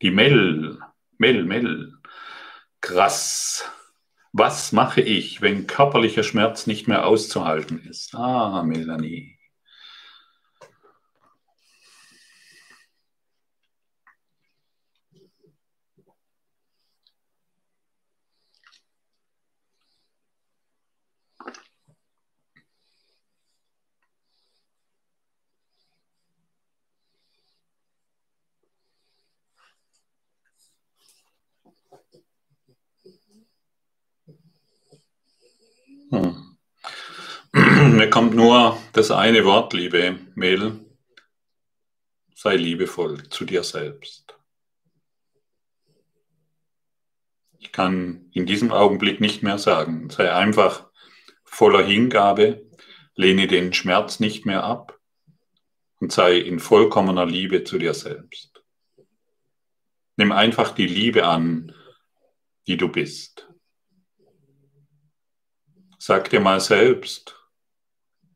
[0.00, 0.80] Die Mel,
[1.18, 1.98] Mel, Mel.
[2.80, 3.70] Krass.
[4.32, 8.14] Was mache ich, wenn körperlicher Schmerz nicht mehr auszuhalten ist?
[8.14, 9.33] Ah, Melanie.
[38.14, 40.88] Kommt nur das eine Wort, liebe Mädel.
[42.32, 44.38] Sei liebevoll zu dir selbst.
[47.58, 50.10] Ich kann in diesem Augenblick nicht mehr sagen.
[50.10, 50.88] Sei einfach
[51.42, 52.70] voller Hingabe,
[53.16, 54.96] lehne den Schmerz nicht mehr ab
[55.98, 58.62] und sei in vollkommener Liebe zu dir selbst.
[60.14, 61.74] Nimm einfach die Liebe an,
[62.68, 63.52] die du bist.
[65.98, 67.40] Sag dir mal selbst,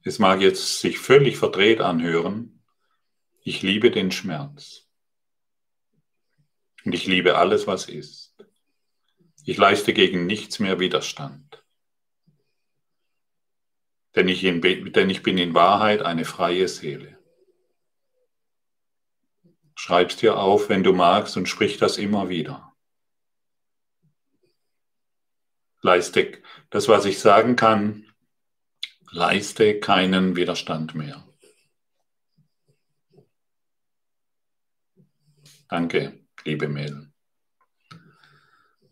[0.09, 2.65] es mag jetzt sich völlig verdreht anhören,
[3.43, 4.89] ich liebe den Schmerz.
[6.85, 8.35] Und ich liebe alles, was ist.
[9.45, 11.63] Ich leiste gegen nichts mehr Widerstand.
[14.15, 17.19] Denn ich, in, denn ich bin in Wahrheit eine freie Seele.
[19.75, 22.75] Schreib's dir auf, wenn du magst, und sprich das immer wieder.
[25.83, 28.08] Leiste das, was ich sagen kann,
[29.11, 31.25] leiste keinen Widerstand mehr.
[35.69, 37.13] Danke, liebe Mädel.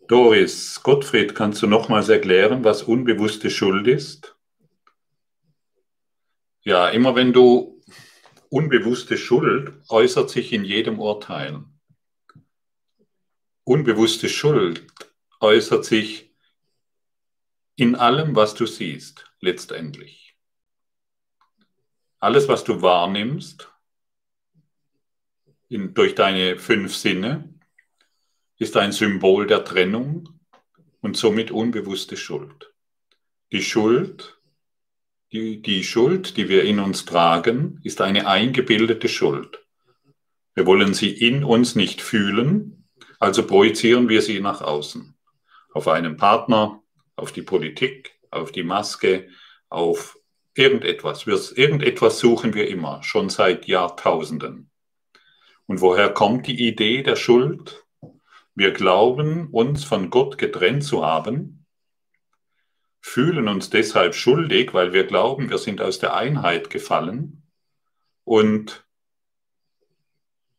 [0.09, 4.37] Doris, Gottfried, kannst du nochmals erklären, was unbewusste Schuld ist?
[6.63, 7.81] Ja, immer wenn du
[8.51, 11.65] unbewusste Schuld äußert sich in jedem Urteil.
[13.65, 14.87] Unbewusste Schuld
[15.41, 16.35] äußert sich
[17.75, 20.37] in allem, was du siehst, letztendlich.
[22.19, 23.73] Alles, was du wahrnimmst,
[25.69, 27.55] in, durch deine fünf Sinne,
[28.59, 30.29] ist ein Symbol der Trennung
[31.01, 32.73] und somit unbewusste Schuld.
[33.53, 34.41] Die Schuld,
[35.33, 39.65] die, die Schuld, die wir in uns tragen, ist eine eingebildete Schuld.
[40.55, 42.89] Wir wollen sie in uns nicht fühlen,
[43.21, 45.15] also projizieren wir sie nach außen.
[45.73, 46.83] Auf einen Partner,
[47.15, 49.29] auf die Politik, auf die Maske,
[49.69, 50.19] auf
[50.55, 51.27] irgendetwas.
[51.27, 54.71] Wir, irgendetwas suchen wir immer, schon seit Jahrtausenden.
[55.67, 57.85] Und woher kommt die Idee der Schuld?
[58.55, 61.67] Wir glauben, uns von Gott getrennt zu haben,
[63.01, 67.43] fühlen uns deshalb schuldig, weil wir glauben, wir sind aus der Einheit gefallen.
[68.25, 68.87] Und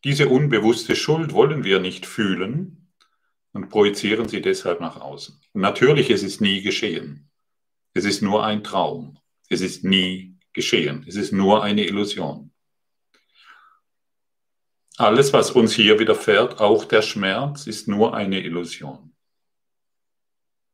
[0.03, 2.87] diese unbewusste Schuld wollen wir nicht fühlen,
[3.57, 5.41] und projizieren sie deshalb nach außen.
[5.53, 7.29] Und natürlich ist es nie geschehen.
[7.97, 9.17] Es ist nur ein Traum.
[9.49, 11.03] Es ist nie geschehen.
[11.07, 12.53] Es ist nur eine Illusion.
[14.97, 19.15] Alles, was uns hier widerfährt, auch der Schmerz, ist nur eine Illusion.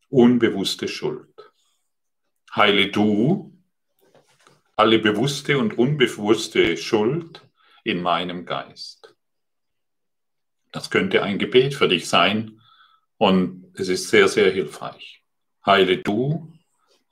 [0.09, 1.33] Unbewusste Schuld.
[2.53, 3.57] Heile du
[4.75, 7.41] alle bewusste und unbewusste Schuld
[7.85, 9.15] in meinem Geist.
[10.73, 12.59] Das könnte ein Gebet für dich sein,
[13.17, 15.23] und es ist sehr, sehr hilfreich.
[15.65, 16.52] Heile du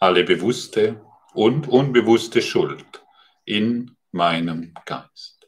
[0.02, 1.00] alle bewusste
[1.34, 3.06] und unbewusste Schuld
[3.46, 5.48] in meinem Geist.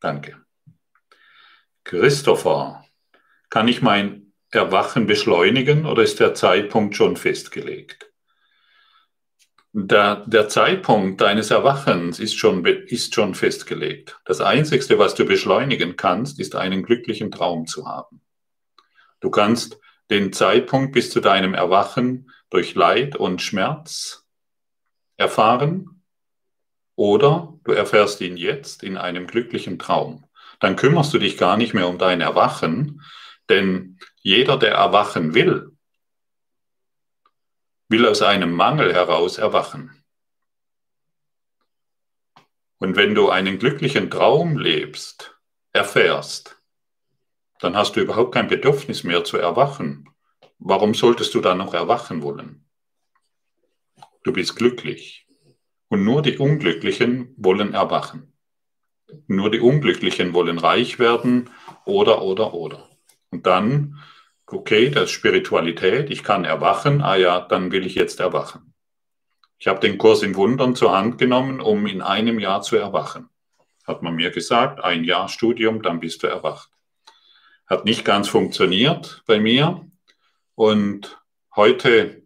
[0.00, 0.42] Danke.
[1.84, 2.84] Christopher,
[3.50, 8.10] kann ich mein Erwachen beschleunigen oder ist der Zeitpunkt schon festgelegt?
[9.72, 14.18] Der, der Zeitpunkt deines Erwachens ist schon, ist schon festgelegt.
[14.24, 18.22] Das Einzige, was du beschleunigen kannst, ist einen glücklichen Traum zu haben.
[19.20, 19.78] Du kannst
[20.10, 24.26] den Zeitpunkt bis zu deinem Erwachen durch Leid und Schmerz
[25.16, 26.02] erfahren
[26.94, 30.24] oder du erfährst ihn jetzt in einem glücklichen Traum.
[30.60, 33.02] Dann kümmerst du dich gar nicht mehr um dein Erwachen,
[33.48, 35.76] denn jeder, der erwachen will,
[37.88, 40.02] will aus einem Mangel heraus erwachen.
[42.78, 45.38] Und wenn du einen glücklichen Traum lebst,
[45.72, 46.55] erfährst,
[47.60, 50.08] dann hast du überhaupt kein Bedürfnis mehr zu erwachen.
[50.58, 52.66] Warum solltest du dann noch erwachen wollen?
[54.22, 55.26] Du bist glücklich.
[55.88, 58.32] Und nur die Unglücklichen wollen erwachen.
[59.28, 61.50] Nur die Unglücklichen wollen reich werden
[61.84, 62.90] oder, oder, oder.
[63.30, 64.00] Und dann
[64.46, 68.74] okay, das ist Spiritualität, ich kann erwachen, ah ja, dann will ich jetzt erwachen.
[69.58, 73.28] Ich habe den Kurs in Wundern zur Hand genommen, um in einem Jahr zu erwachen.
[73.86, 76.70] Hat man mir gesagt, ein Jahr Studium, dann bist du erwacht.
[77.66, 79.90] Hat nicht ganz funktioniert bei mir
[80.54, 81.20] und
[81.54, 82.22] heute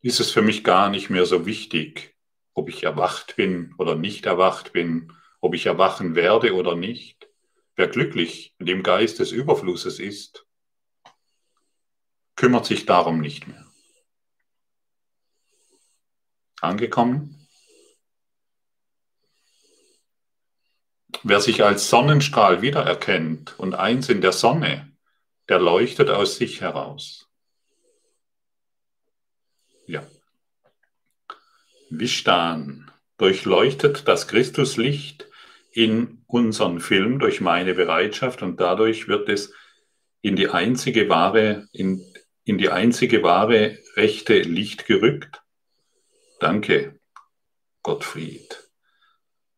[0.00, 2.16] ist es für mich gar nicht mehr so wichtig,
[2.52, 7.28] ob ich erwacht bin oder nicht erwacht bin, ob ich erwachen werde oder nicht.
[7.76, 10.46] Wer glücklich in dem Geist des Überflusses ist,
[12.34, 13.66] kümmert sich darum nicht mehr.
[16.60, 17.41] Angekommen?
[21.22, 24.92] Wer sich als Sonnenstrahl wiedererkennt und eins in der Sonne,
[25.48, 27.28] der leuchtet aus sich heraus.
[29.86, 30.04] Ja.
[31.90, 35.26] Vishtan durchleuchtet das Christuslicht
[35.72, 39.52] in unseren Film durch meine Bereitschaft und dadurch wird es
[40.22, 42.04] in die einzige wahre, in,
[42.44, 45.42] in die einzige wahre rechte Licht gerückt.
[46.40, 47.00] Danke,
[47.82, 48.61] Gottfried.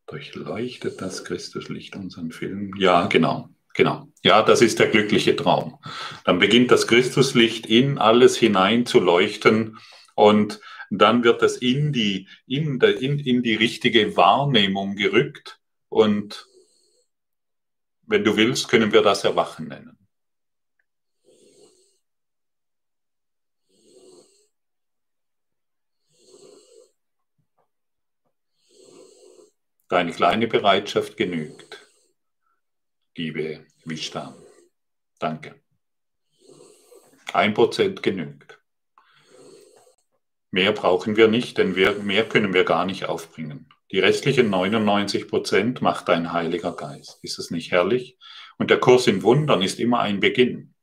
[0.07, 2.73] Durchleuchtet das Christuslicht unseren Film?
[2.77, 4.07] Ja, genau, genau.
[4.23, 5.79] Ja, das ist der glückliche Traum.
[6.25, 9.77] Dann beginnt das Christuslicht in alles hinein zu leuchten
[10.15, 10.59] und
[10.91, 16.47] dann wird das in die, in, der, in, in die richtige Wahrnehmung gerückt und
[18.07, 19.94] wenn du willst, können wir das Erwachen nennen.
[29.87, 31.87] Deine kleine Bereitschaft genügt.
[33.15, 34.33] Liebe Vishtan.
[35.19, 35.61] Danke.
[37.33, 38.59] Ein Prozent genügt.
[40.49, 43.69] Mehr brauchen wir nicht, denn wir, mehr können wir gar nicht aufbringen.
[43.91, 47.19] Die restlichen 99 Prozent macht dein Heiliger Geist.
[47.21, 48.17] Ist es nicht herrlich?
[48.57, 50.73] Und der Kurs in Wundern ist immer ein Beginn.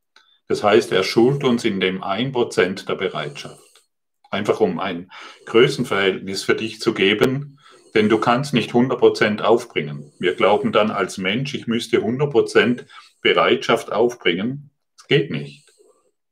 [0.47, 3.83] Das heißt, er schult uns in dem 1 Prozent der Bereitschaft.
[4.31, 5.11] Einfach um ein
[5.47, 7.59] Größenverhältnis für dich zu geben,
[7.95, 10.13] denn du kannst nicht 100 Prozent aufbringen.
[10.19, 12.87] Wir glauben dann als Mensch, ich müsste 100 Prozent
[13.21, 14.71] Bereitschaft aufbringen.
[14.97, 15.73] Das geht nicht.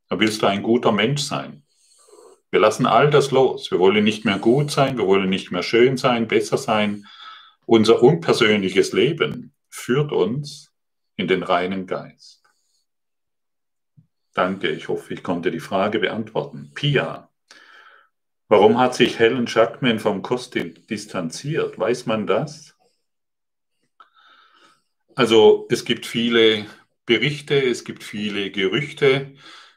[0.08, 1.62] Da willst du ein guter Mensch sein.
[2.50, 3.70] Wir lassen all das los.
[3.70, 7.06] Wir wollen nicht mehr gut sein, wir wollen nicht mehr schön sein, besser sein.
[7.64, 10.72] Unser unpersönliches Leben führt uns
[11.16, 12.42] in den reinen Geist.
[14.34, 16.72] Danke, ich hoffe, ich konnte die Frage beantworten.
[16.74, 17.29] Pia,
[18.50, 21.78] warum hat sich Helen Schackman vom Kosti distanziert?
[21.78, 22.76] Weiß man das?
[25.14, 26.66] Also es gibt viele
[27.06, 29.34] Berichte, es gibt viele Gerüchte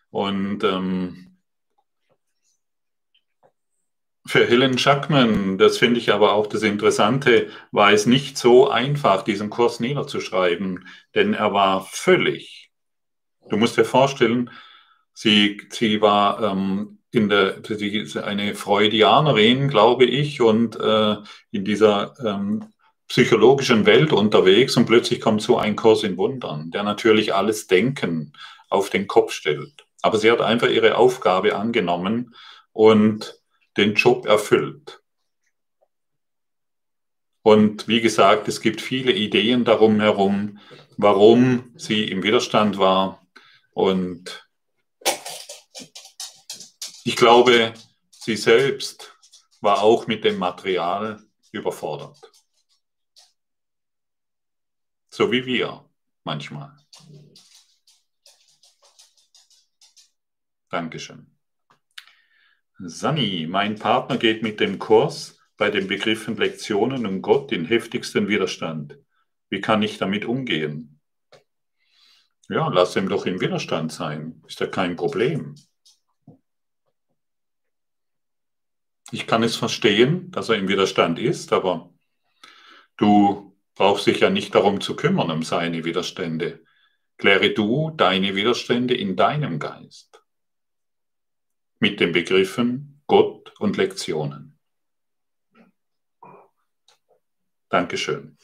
[0.09, 1.37] und ähm,
[4.25, 9.21] für Helen Schackman, das finde ich aber auch das Interessante, war es nicht so einfach,
[9.21, 12.71] diesen Kurs niederzuschreiben, denn er war völlig.
[13.49, 14.49] Du musst dir vorstellen,
[15.13, 21.17] sie, sie war ähm, in der, sie eine Freudianerin, glaube ich, und äh,
[21.51, 22.65] in dieser ähm,
[23.07, 28.33] psychologischen Welt unterwegs und plötzlich kommt so ein Kurs in Wundern, der natürlich alles Denken
[28.67, 29.85] auf den Kopf stellt.
[30.01, 32.33] Aber sie hat einfach ihre Aufgabe angenommen
[32.71, 33.39] und
[33.77, 34.99] den Job erfüllt.
[37.43, 40.57] Und wie gesagt, es gibt viele Ideen darum herum,
[40.97, 43.23] warum sie im Widerstand war.
[43.73, 44.42] Und
[47.03, 47.73] ich glaube,
[48.09, 49.15] sie selbst
[49.61, 52.19] war auch mit dem Material überfordert.
[55.09, 55.89] So wie wir
[56.23, 56.75] manchmal.
[60.69, 61.27] Dankeschön.
[62.79, 68.27] Sani, mein Partner geht mit dem Kurs bei den Begriffen Lektionen und Gott in heftigsten
[68.27, 68.97] Widerstand.
[69.49, 70.99] Wie kann ich damit umgehen?
[72.49, 74.41] Ja, lass ihm doch im Widerstand sein.
[74.47, 75.55] Ist ja kein Problem.
[79.13, 81.93] Ich kann es verstehen, dass er im Widerstand ist, aber
[82.97, 86.63] du brauchst dich ja nicht darum zu kümmern, um seine Widerstände.
[87.17, 90.23] Kläre du deine Widerstände in deinem Geist
[91.77, 94.57] mit den Begriffen Gott und Lektionen.
[97.69, 98.35] Dankeschön.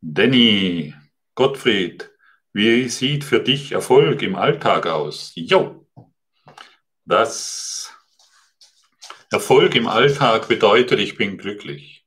[0.00, 0.94] Danny,
[1.34, 2.12] Gottfried,
[2.52, 5.32] wie sieht für dich Erfolg im Alltag aus?
[5.34, 5.88] Jo,
[7.04, 7.92] das
[9.32, 12.04] Erfolg im Alltag bedeutet, ich bin glücklich.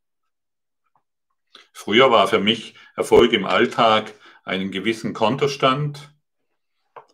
[1.74, 4.14] Früher war für mich Erfolg im Alltag
[4.44, 6.14] einen gewissen Kontostand,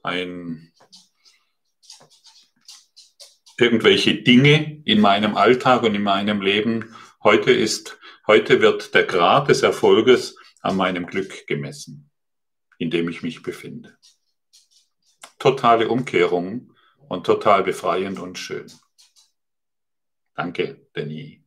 [0.03, 0.73] ein
[3.57, 6.93] irgendwelche Dinge in meinem Alltag und in meinem Leben.
[7.23, 7.97] Heute ist,
[8.27, 12.11] heute wird der Grad des Erfolges an meinem Glück gemessen,
[12.79, 13.97] in dem ich mich befinde.
[15.39, 16.73] Totale Umkehrung
[17.07, 18.69] und total befreiend und schön.
[20.35, 21.39] Danke, Denis.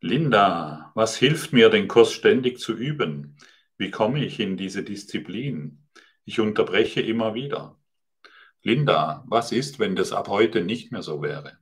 [0.00, 3.36] Linda, was hilft mir, den Kurs ständig zu üben?
[3.78, 5.86] Wie komme ich in diese Disziplin?
[6.24, 7.78] Ich unterbreche immer wieder.
[8.62, 11.58] Linda, was ist, wenn das ab heute nicht mehr so wäre?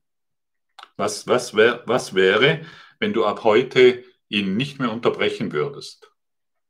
[0.97, 2.63] Was, was, wär, was wäre,
[2.99, 6.11] wenn du ab heute ihn nicht mehr unterbrechen würdest?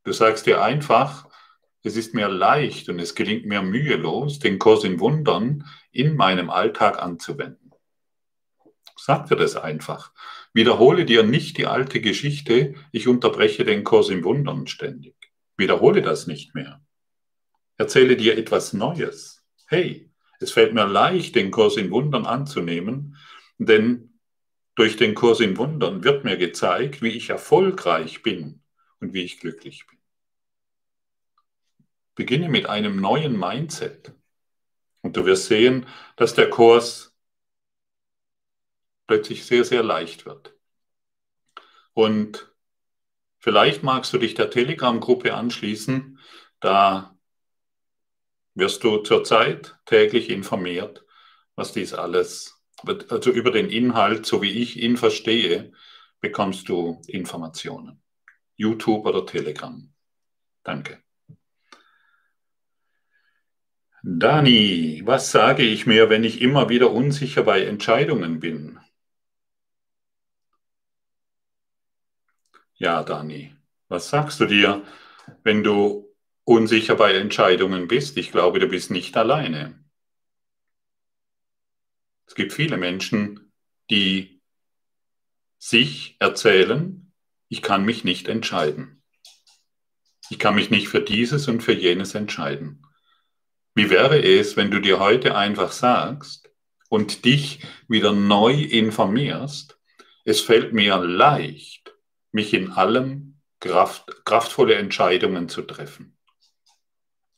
[0.05, 1.29] Du sagst dir einfach,
[1.83, 6.51] es ist mir leicht und es gelingt mir mühelos, den Kurs in Wundern in meinem
[6.51, 7.60] Alltag anzuwenden.
[9.03, 10.13] Sag dir das einfach.
[10.53, 15.15] Wiederhole dir nicht die alte Geschichte, ich unterbreche den Kurs in Wundern ständig.
[15.57, 16.83] Wiederhole das nicht mehr.
[17.79, 19.43] Erzähle dir etwas Neues.
[19.67, 23.17] Hey, es fällt mir leicht, den Kurs in Wundern anzunehmen,
[23.57, 24.19] denn
[24.75, 28.61] durch den Kurs in Wundern wird mir gezeigt, wie ich erfolgreich bin
[29.01, 29.99] und wie ich glücklich bin.
[32.17, 34.13] Beginne mit einem neuen Mindset
[35.01, 35.87] und du wirst sehen,
[36.17, 37.10] dass der Kurs
[39.11, 40.55] plötzlich sehr, sehr leicht wird.
[41.95, 42.49] Und
[43.41, 46.21] vielleicht magst du dich der Telegram-Gruppe anschließen,
[46.61, 47.19] da
[48.55, 51.05] wirst du zurzeit täglich informiert,
[51.57, 52.63] was dies alles,
[53.09, 55.73] also über den Inhalt, so wie ich ihn verstehe,
[56.21, 58.01] bekommst du Informationen.
[58.55, 59.93] YouTube oder Telegram.
[60.63, 61.03] Danke.
[64.05, 68.80] Dani, was sage ich mir, wenn ich immer wieder unsicher bei Entscheidungen bin?
[72.81, 73.55] Ja, Dani,
[73.89, 74.83] was sagst du dir,
[75.43, 78.17] wenn du unsicher bei Entscheidungen bist?
[78.17, 79.85] Ich glaube, du bist nicht alleine.
[82.27, 83.53] Es gibt viele Menschen,
[83.91, 84.41] die
[85.59, 87.13] sich erzählen,
[87.49, 89.03] ich kann mich nicht entscheiden.
[90.31, 92.87] Ich kann mich nicht für dieses und für jenes entscheiden.
[93.75, 96.51] Wie wäre es, wenn du dir heute einfach sagst
[96.89, 99.79] und dich wieder neu informierst,
[100.25, 101.80] es fällt mir leicht,
[102.33, 106.17] mich in allem Kraft, kraftvolle Entscheidungen zu treffen.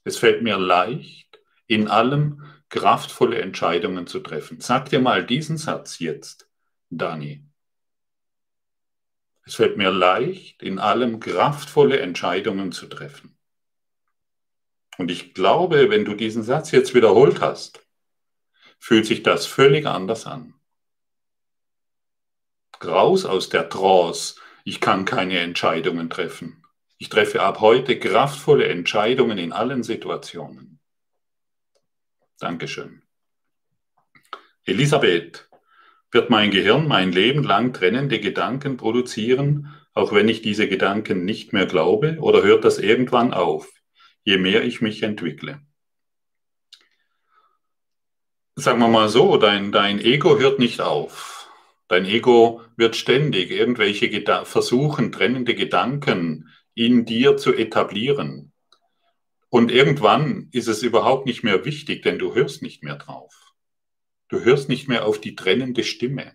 [0.04, 4.60] Es fällt mir leicht, in allem kraftvolle Entscheidungen zu treffen.
[4.60, 6.48] Sag dir mal diesen Satz jetzt,
[6.90, 7.44] Dani.
[9.44, 13.36] Es fällt mir leicht, in allem kraftvolle Entscheidungen zu treffen.
[14.98, 17.84] Und ich glaube, wenn du diesen Satz jetzt wiederholt hast,
[18.78, 20.54] fühlt sich das völlig anders an.
[22.84, 26.64] Raus aus der Trance, ich kann keine Entscheidungen treffen.
[26.98, 30.78] Ich treffe ab heute kraftvolle Entscheidungen in allen Situationen.
[32.38, 33.02] Dankeschön.
[34.64, 35.48] Elisabeth,
[36.12, 41.52] wird mein Gehirn mein Leben lang trennende Gedanken produzieren, auch wenn ich diese Gedanken nicht
[41.52, 43.68] mehr glaube, oder hört das irgendwann auf,
[44.22, 45.60] je mehr ich mich entwickle?
[48.54, 51.31] Sagen wir mal so, dein, dein Ego hört nicht auf.
[51.92, 58.54] Dein Ego wird ständig irgendwelche Geda versuchen, trennende Gedanken in dir zu etablieren.
[59.50, 63.34] Und irgendwann ist es überhaupt nicht mehr wichtig, denn du hörst nicht mehr drauf.
[64.30, 66.34] Du hörst nicht mehr auf die trennende Stimme.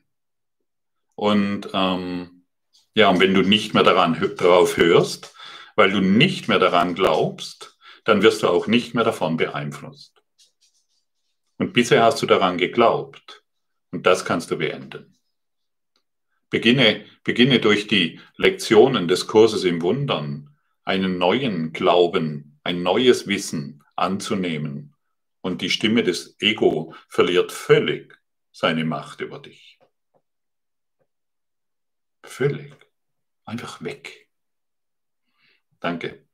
[1.16, 2.46] Und ähm,
[2.94, 5.34] ja, und wenn du nicht mehr daran drauf hörst,
[5.76, 10.22] weil du nicht mehr daran glaubst, dann wirst du auch nicht mehr davon beeinflusst.
[11.58, 13.44] Und bisher hast du daran geglaubt.
[13.90, 15.17] Und das kannst du beenden.
[16.50, 23.84] Beginne, beginne durch die Lektionen des Kurses im Wundern einen neuen Glauben ein neues Wissen
[23.96, 24.94] anzunehmen
[25.42, 28.20] und die Stimme des Ego verliert völlig
[28.52, 29.80] seine Macht über dich.
[32.24, 32.74] Völlig.
[33.46, 34.30] Einfach weg.
[35.80, 36.26] Danke.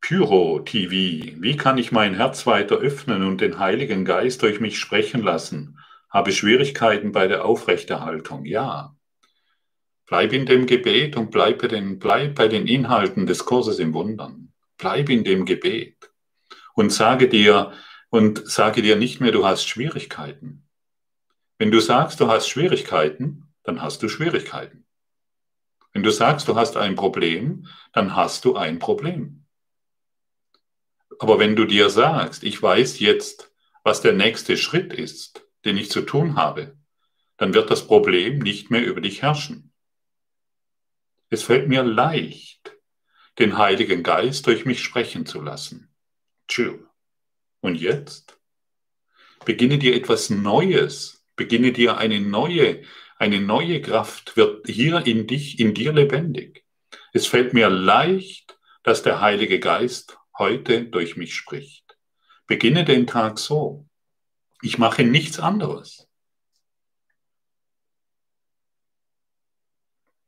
[0.00, 1.40] Pyro TV.
[1.42, 5.80] Wie kann ich mein Herz weiter öffnen und den Heiligen Geist durch mich sprechen lassen?
[6.16, 8.46] Habe Schwierigkeiten bei der Aufrechterhaltung?
[8.46, 8.96] Ja.
[10.06, 13.92] Bleib in dem Gebet und bleib bei den, bleib bei den Inhalten des Kurses im
[13.92, 14.50] Wundern.
[14.78, 16.10] Bleib in dem Gebet
[16.72, 17.74] und sage dir,
[18.08, 20.66] und sage dir nicht mehr, du hast Schwierigkeiten.
[21.58, 24.86] Wenn du sagst, du hast Schwierigkeiten, dann hast du Schwierigkeiten.
[25.92, 29.44] Wenn du sagst, du hast ein Problem, dann hast du ein Problem.
[31.18, 33.52] Aber wenn du dir sagst, ich weiß jetzt,
[33.84, 36.76] was der nächste Schritt ist, den ich zu tun habe,
[37.36, 39.72] dann wird das Problem nicht mehr über dich herrschen.
[41.28, 42.76] Es fällt mir leicht,
[43.38, 45.94] den Heiligen Geist durch mich sprechen zu lassen.
[46.48, 46.80] Tschüss.
[47.60, 48.38] Und jetzt?
[49.44, 51.24] Beginne dir etwas Neues.
[51.34, 52.82] Beginne dir eine neue,
[53.18, 56.64] eine neue Kraft wird hier in dich, in dir lebendig.
[57.12, 61.96] Es fällt mir leicht, dass der Heilige Geist heute durch mich spricht.
[62.46, 63.85] Beginne den Tag so.
[64.62, 66.08] Ich mache nichts anderes.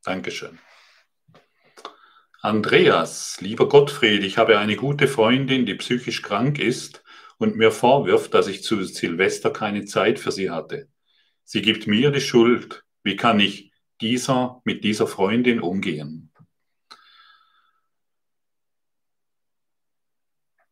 [0.04, 0.58] Dankeschön.
[2.40, 7.02] Andreas, lieber Gottfried, ich habe eine gute Freundin, die psychisch krank ist
[7.36, 10.88] und mir vorwirft, dass ich zu Silvester keine Zeit für sie hatte.
[11.44, 12.84] Sie gibt mir die Schuld.
[13.02, 16.32] Wie kann ich dieser, mit dieser Freundin umgehen?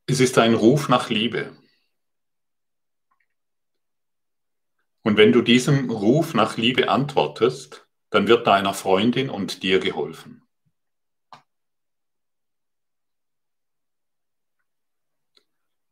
[0.06, 1.56] Es ist ein Ruf nach Liebe.
[5.06, 10.42] Und wenn du diesem Ruf nach Liebe antwortest, dann wird deiner Freundin und dir geholfen.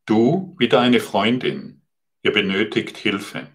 [0.05, 1.83] Du wie deine Freundin,
[2.25, 3.47] ihr benötigt Hilfe.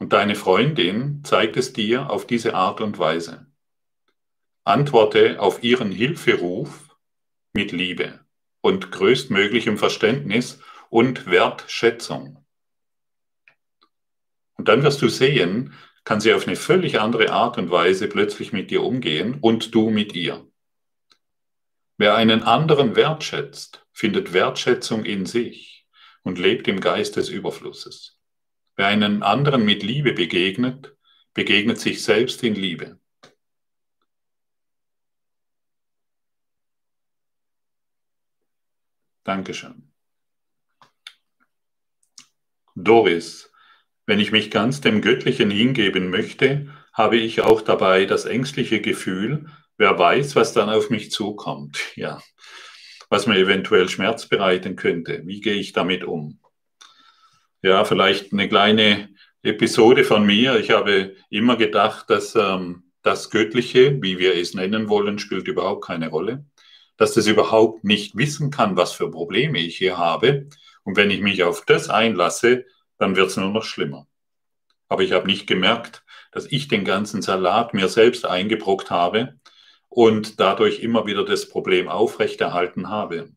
[0.00, 3.46] Und deine Freundin zeigt es dir auf diese Art und Weise.
[4.64, 6.96] Antworte auf ihren Hilferuf
[7.52, 8.18] mit Liebe
[8.62, 10.58] und größtmöglichem Verständnis
[10.90, 12.41] und Wertschätzung.
[14.56, 15.74] Und dann wirst du sehen,
[16.04, 19.90] kann sie auf eine völlig andere Art und Weise plötzlich mit dir umgehen und du
[19.90, 20.46] mit ihr.
[21.96, 25.86] Wer einen anderen wertschätzt, findet Wertschätzung in sich
[26.22, 28.18] und lebt im Geist des Überflusses.
[28.76, 30.96] Wer einen anderen mit Liebe begegnet,
[31.34, 32.98] begegnet sich selbst in Liebe.
[39.24, 39.92] Dankeschön.
[42.74, 43.51] Doris,
[44.06, 49.46] wenn ich mich ganz dem Göttlichen hingeben möchte, habe ich auch dabei das ängstliche Gefühl,
[49.78, 51.78] wer weiß, was dann auf mich zukommt.
[51.96, 52.20] Ja,
[53.10, 55.22] was mir eventuell Schmerz bereiten könnte.
[55.26, 56.40] Wie gehe ich damit um?
[57.60, 59.10] Ja, vielleicht eine kleine
[59.42, 60.58] Episode von mir.
[60.58, 65.84] Ich habe immer gedacht, dass ähm, das Göttliche, wie wir es nennen wollen, spielt überhaupt
[65.84, 66.46] keine Rolle.
[66.96, 70.48] Dass das überhaupt nicht wissen kann, was für Probleme ich hier habe.
[70.84, 72.64] Und wenn ich mich auf das einlasse,
[73.02, 74.06] dann wird es nur noch schlimmer.
[74.88, 79.40] Aber ich habe nicht gemerkt, dass ich den ganzen Salat mir selbst eingebrockt habe
[79.88, 83.32] und dadurch immer wieder das Problem aufrechterhalten habe.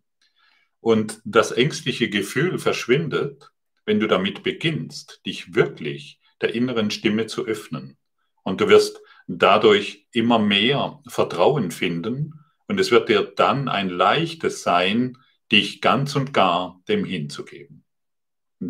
[0.81, 3.51] Und das ängstliche Gefühl verschwindet,
[3.85, 7.97] wenn du damit beginnst, dich wirklich der inneren Stimme zu öffnen.
[8.43, 14.61] Und du wirst dadurch immer mehr Vertrauen finden und es wird dir dann ein leichtes
[14.61, 15.17] sein,
[15.51, 17.84] dich ganz und gar dem hinzugeben.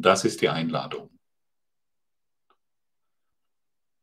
[0.02, 1.10] Das ist die Einladung.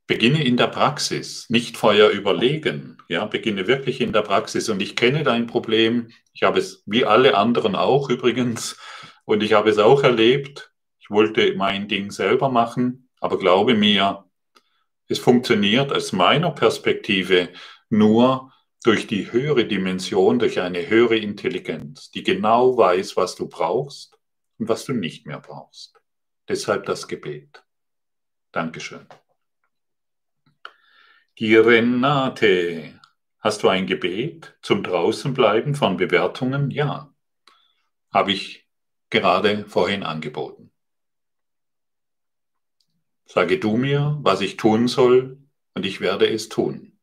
[0.07, 2.99] Beginne in der Praxis, nicht vorher überlegen.
[3.09, 4.69] Ja, beginne wirklich in der Praxis.
[4.69, 6.11] Und ich kenne dein Problem.
[6.33, 8.77] Ich habe es wie alle anderen auch übrigens.
[9.25, 10.73] Und ich habe es auch erlebt.
[10.99, 14.25] Ich wollte mein Ding selber machen, aber glaube mir,
[15.09, 17.51] es funktioniert aus meiner Perspektive
[17.89, 18.53] nur
[18.85, 24.12] durch die höhere Dimension, durch eine höhere Intelligenz, die genau weiß, was du brauchst
[24.63, 26.01] und was du nicht mehr brauchst.
[26.47, 27.65] Deshalb das Gebet.
[28.53, 29.09] Dankeschön.
[31.41, 33.01] Die Renate,
[33.41, 36.71] hast du ein Gebet zum Draußenbleiben von Bewertungen?
[36.71, 37.13] Ja,
[38.13, 38.69] habe ich
[39.11, 40.71] gerade vorhin angeboten.
[43.25, 45.43] Sage du mir, was ich tun soll,
[45.75, 47.01] und ich werde es tun.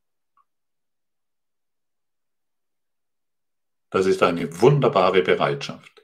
[3.90, 5.99] Das ist eine wunderbare Bereitschaft.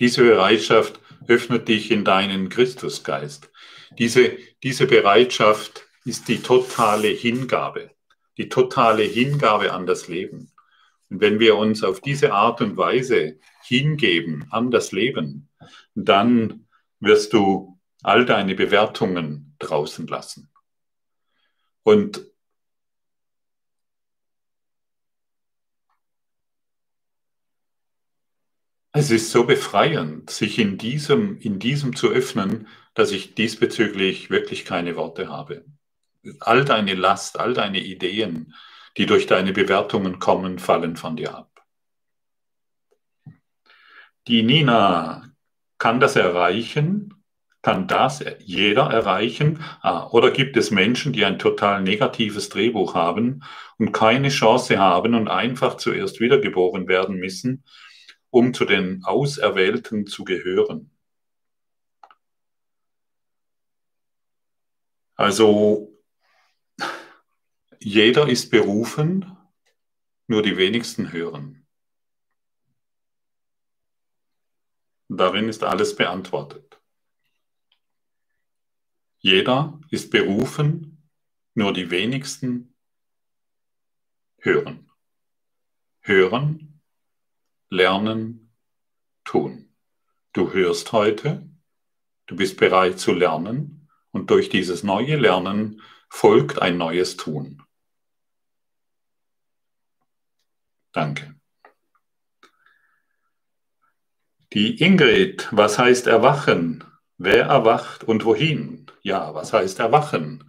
[0.00, 3.50] Diese Bereitschaft öffnet dich in deinen Christusgeist.
[3.98, 7.90] Diese, diese Bereitschaft ist die totale Hingabe,
[8.36, 10.52] die totale Hingabe an das Leben.
[11.10, 15.48] Und wenn wir uns auf diese Art und Weise hingeben an das Leben,
[15.94, 16.66] dann
[17.00, 20.50] wirst du all deine Bewertungen draußen lassen.
[21.84, 22.26] Und
[28.96, 34.64] es ist so befreiend, sich in diesem, in diesem zu öffnen, dass ich diesbezüglich wirklich
[34.64, 35.64] keine Worte habe.
[36.38, 38.54] All deine Last, all deine Ideen,
[38.96, 41.66] die durch deine Bewertungen kommen, fallen von dir ab.
[44.28, 45.28] Die Nina
[45.78, 47.14] kann das erreichen,
[47.62, 49.58] kann das jeder erreichen?
[49.80, 53.42] Ah, oder gibt es Menschen, die ein total negatives Drehbuch haben
[53.76, 57.64] und keine Chance haben und einfach zuerst wiedergeboren werden müssen,
[58.34, 60.90] um zu den Auserwählten zu gehören?
[65.14, 65.96] Also
[67.78, 69.36] jeder ist berufen,
[70.26, 71.64] nur die wenigsten hören.
[75.08, 76.82] Darin ist alles beantwortet.
[79.18, 81.08] Jeder ist berufen,
[81.54, 82.74] nur die wenigsten
[84.38, 84.90] hören.
[86.00, 86.63] Hören,
[87.74, 88.52] lernen,
[89.24, 89.74] tun.
[90.32, 91.48] Du hörst heute,
[92.26, 97.62] du bist bereit zu lernen und durch dieses neue Lernen folgt ein neues Tun.
[100.92, 101.34] Danke.
[104.52, 106.84] Die Ingrid, was heißt erwachen?
[107.18, 108.86] Wer erwacht und wohin?
[109.02, 110.48] Ja, was heißt erwachen?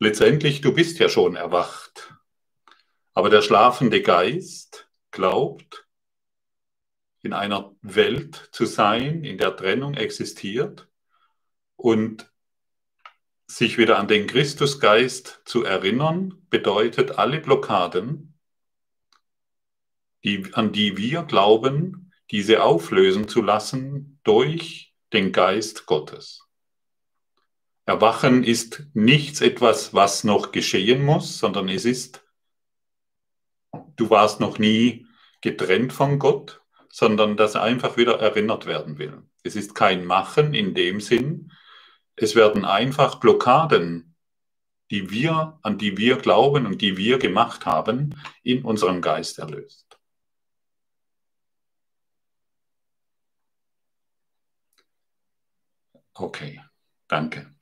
[0.00, 2.12] Letztendlich, du bist ja schon erwacht.
[3.12, 5.83] Aber der schlafende Geist glaubt,
[7.24, 10.88] in einer Welt zu sein, in der Trennung existiert
[11.76, 12.30] und
[13.46, 18.38] sich wieder an den Christusgeist zu erinnern, bedeutet alle Blockaden,
[20.24, 26.42] die, an die wir glauben, diese auflösen zu lassen durch den Geist Gottes.
[27.86, 32.24] Erwachen ist nichts etwas, was noch geschehen muss, sondern es ist,
[33.96, 35.06] du warst noch nie
[35.42, 36.63] getrennt von Gott,
[36.94, 39.24] sondern dass er einfach wieder erinnert werden will.
[39.42, 41.50] Es ist kein Machen in dem Sinn,
[42.14, 44.14] es werden einfach Blockaden,
[44.92, 48.14] die wir, an die wir glauben und die wir gemacht haben,
[48.44, 49.98] in unserem Geist erlöst.
[56.14, 56.62] Okay,
[57.08, 57.52] danke.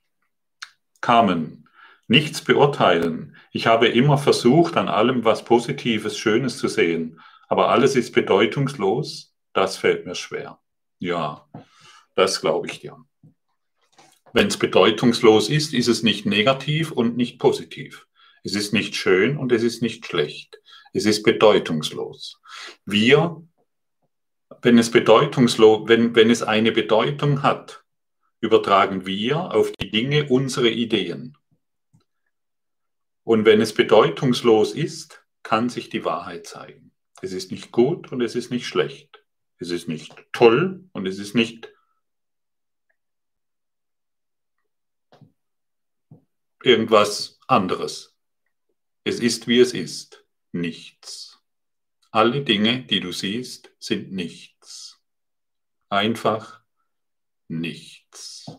[1.01, 1.67] Carmen,
[2.05, 3.35] nichts beurteilen.
[3.51, 9.33] Ich habe immer versucht, an allem was Positives, Schönes zu sehen, aber alles ist bedeutungslos.
[9.53, 10.59] Das fällt mir schwer.
[10.99, 11.47] Ja,
[12.15, 12.97] das glaube ich dir.
[14.33, 18.07] Wenn es bedeutungslos ist, ist es nicht negativ und nicht positiv.
[18.43, 20.59] Es ist nicht schön und es ist nicht schlecht.
[20.91, 22.41] Es ist bedeutungslos.
[22.85, 23.41] Wir,
[24.61, 27.83] wenn es bedeutungslos, wenn, wenn es eine Bedeutung hat,
[28.39, 31.37] übertragen wir auf die Dinge unsere Ideen.
[33.23, 36.92] Und wenn es bedeutungslos ist, kann sich die Wahrheit zeigen.
[37.23, 39.23] Es ist nicht gut und es ist nicht schlecht.
[39.57, 41.71] Es ist nicht toll und es ist nicht
[46.61, 48.13] irgendwas anderes.
[49.05, 51.41] Es ist, wie es ist, nichts.
[52.11, 55.01] Alle Dinge, die du siehst, sind nichts.
[55.87, 56.61] Einfach
[57.47, 58.51] nichts.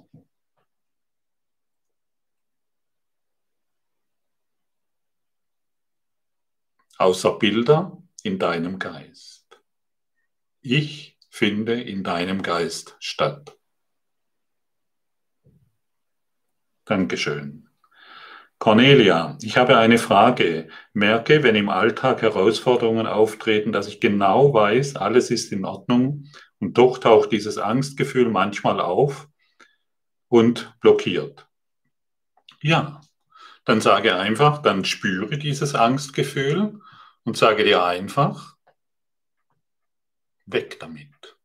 [6.96, 9.60] Außer Bilder in deinem Geist.
[10.62, 13.56] Ich finde in deinem Geist statt.
[16.86, 17.68] Dankeschön.
[18.58, 20.68] Cornelia, ich habe eine Frage.
[20.94, 26.24] Merke, wenn im Alltag Herausforderungen auftreten, dass ich genau weiß, alles ist in Ordnung
[26.60, 29.28] und doch taucht dieses Angstgefühl manchmal auf
[30.28, 31.46] und blockiert.
[32.62, 33.02] Ja,
[33.66, 36.80] dann sage einfach, dann spüre dieses Angstgefühl
[37.24, 38.56] und sage dir einfach,
[40.46, 41.36] weg damit.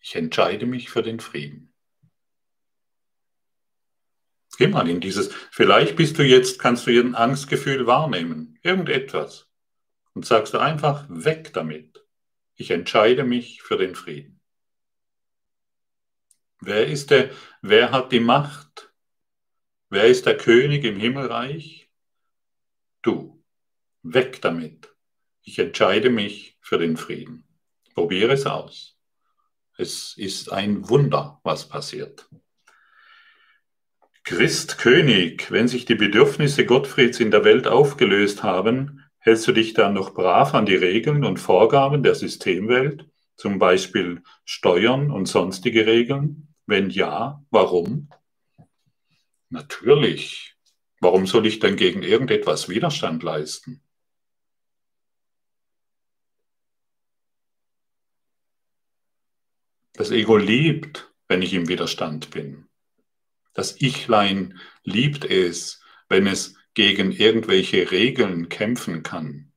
[0.00, 1.72] Ich entscheide mich für den Frieden.
[4.58, 9.48] Geh mal in dieses, vielleicht bist du jetzt, kannst du ein Angstgefühl wahrnehmen, irgendetwas.
[10.12, 12.04] Und sagst du einfach, weg damit.
[12.56, 14.40] Ich entscheide mich für den Frieden.
[16.60, 17.30] Wer ist der,
[17.62, 18.92] wer hat die Macht?
[19.88, 21.90] Wer ist der König im Himmelreich?
[23.00, 23.39] Du.
[24.02, 24.94] Weg damit.
[25.42, 27.44] Ich entscheide mich für den Frieden.
[27.94, 28.96] Probiere es aus.
[29.76, 32.28] Es ist ein Wunder, was passiert.
[34.24, 39.74] Christ König, wenn sich die Bedürfnisse Gottfrieds in der Welt aufgelöst haben, hältst du dich
[39.74, 45.86] dann noch brav an die Regeln und Vorgaben der Systemwelt, zum Beispiel Steuern und sonstige
[45.86, 46.54] Regeln?
[46.66, 48.08] Wenn ja, warum?
[49.48, 50.54] Natürlich.
[51.00, 53.82] Warum soll ich denn gegen irgendetwas Widerstand leisten?
[60.00, 62.70] Das Ego liebt, wenn ich im Widerstand bin.
[63.52, 69.52] Das Ichlein liebt es, wenn es gegen irgendwelche Regeln kämpfen kann.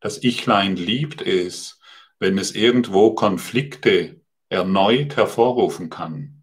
[0.00, 1.80] Das Ichlein liebt es,
[2.18, 4.20] wenn es irgendwo Konflikte
[4.50, 6.42] erneut hervorrufen kann.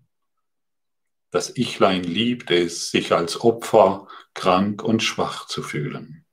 [1.30, 6.26] Das Ichlein liebt es, sich als Opfer krank und schwach zu fühlen.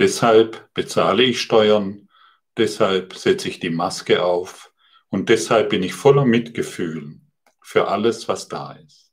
[0.00, 2.08] Deshalb bezahle ich Steuern,
[2.56, 4.67] deshalb setze ich die Maske auf
[5.10, 7.20] und deshalb bin ich voller Mitgefühl
[7.60, 9.12] für alles, was da ist.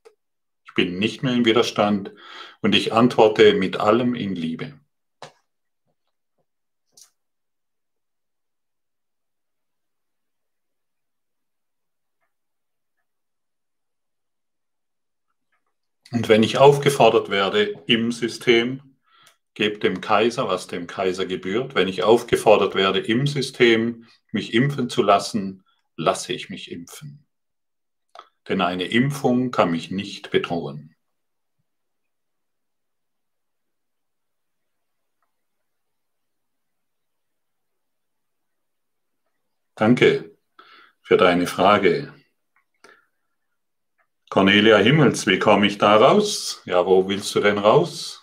[0.65, 2.13] Ich bin nicht mehr im Widerstand
[2.61, 4.79] und ich antworte mit allem in Liebe.
[16.11, 18.95] Und wenn ich aufgefordert werde im System,
[19.53, 21.75] gebt dem Kaiser, was dem Kaiser gebührt.
[21.75, 25.64] Wenn ich aufgefordert werde im System, mich impfen zu lassen,
[25.95, 27.25] lasse ich mich impfen
[28.47, 30.95] denn eine Impfung kann mich nicht bedrohen.
[39.75, 40.37] Danke
[41.01, 42.13] für deine Frage.
[44.29, 46.61] Cornelia Himmels, wie komme ich da raus?
[46.65, 48.21] Ja, wo willst du denn raus?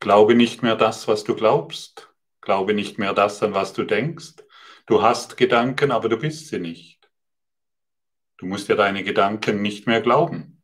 [0.00, 2.07] Glaube nicht mehr das, was du glaubst.
[2.48, 4.36] Glaube nicht mehr das, an was du denkst.
[4.86, 7.10] Du hast Gedanken, aber du bist sie nicht.
[8.38, 10.62] Du musst dir deine Gedanken nicht mehr glauben.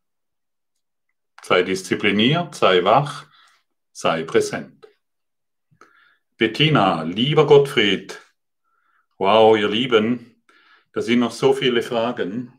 [1.43, 3.27] Sei diszipliniert, sei wach,
[3.91, 4.87] sei präsent.
[6.37, 8.19] Bettina, lieber Gottfried,
[9.19, 10.43] Wow, ihr Lieben,
[10.91, 12.51] da sind noch so viele Fragen.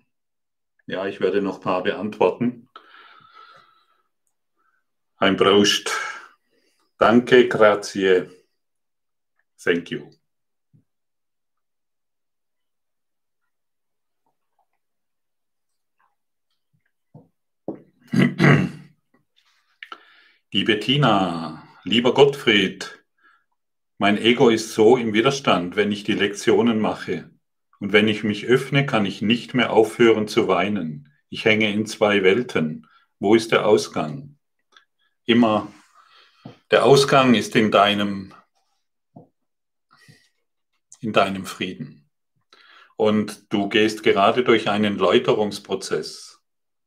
[0.87, 2.68] Ja, ich werde noch ein paar beantworten.
[5.16, 5.91] Ein Prost.
[6.97, 8.36] Danke, grazie.
[9.59, 10.11] Thank you.
[20.52, 23.04] Die Bettina, lieber Gottfried,
[23.98, 27.30] mein Ego ist so im Widerstand, wenn ich die Lektionen mache.
[27.80, 31.12] Und wenn ich mich öffne, kann ich nicht mehr aufhören zu weinen.
[31.30, 32.86] Ich hänge in zwei Welten.
[33.18, 34.36] Wo ist der Ausgang?
[35.24, 35.72] Immer,
[36.70, 38.34] der Ausgang ist in deinem,
[41.07, 42.11] in deinem Frieden.
[42.96, 46.42] Und du gehst gerade durch einen Läuterungsprozess.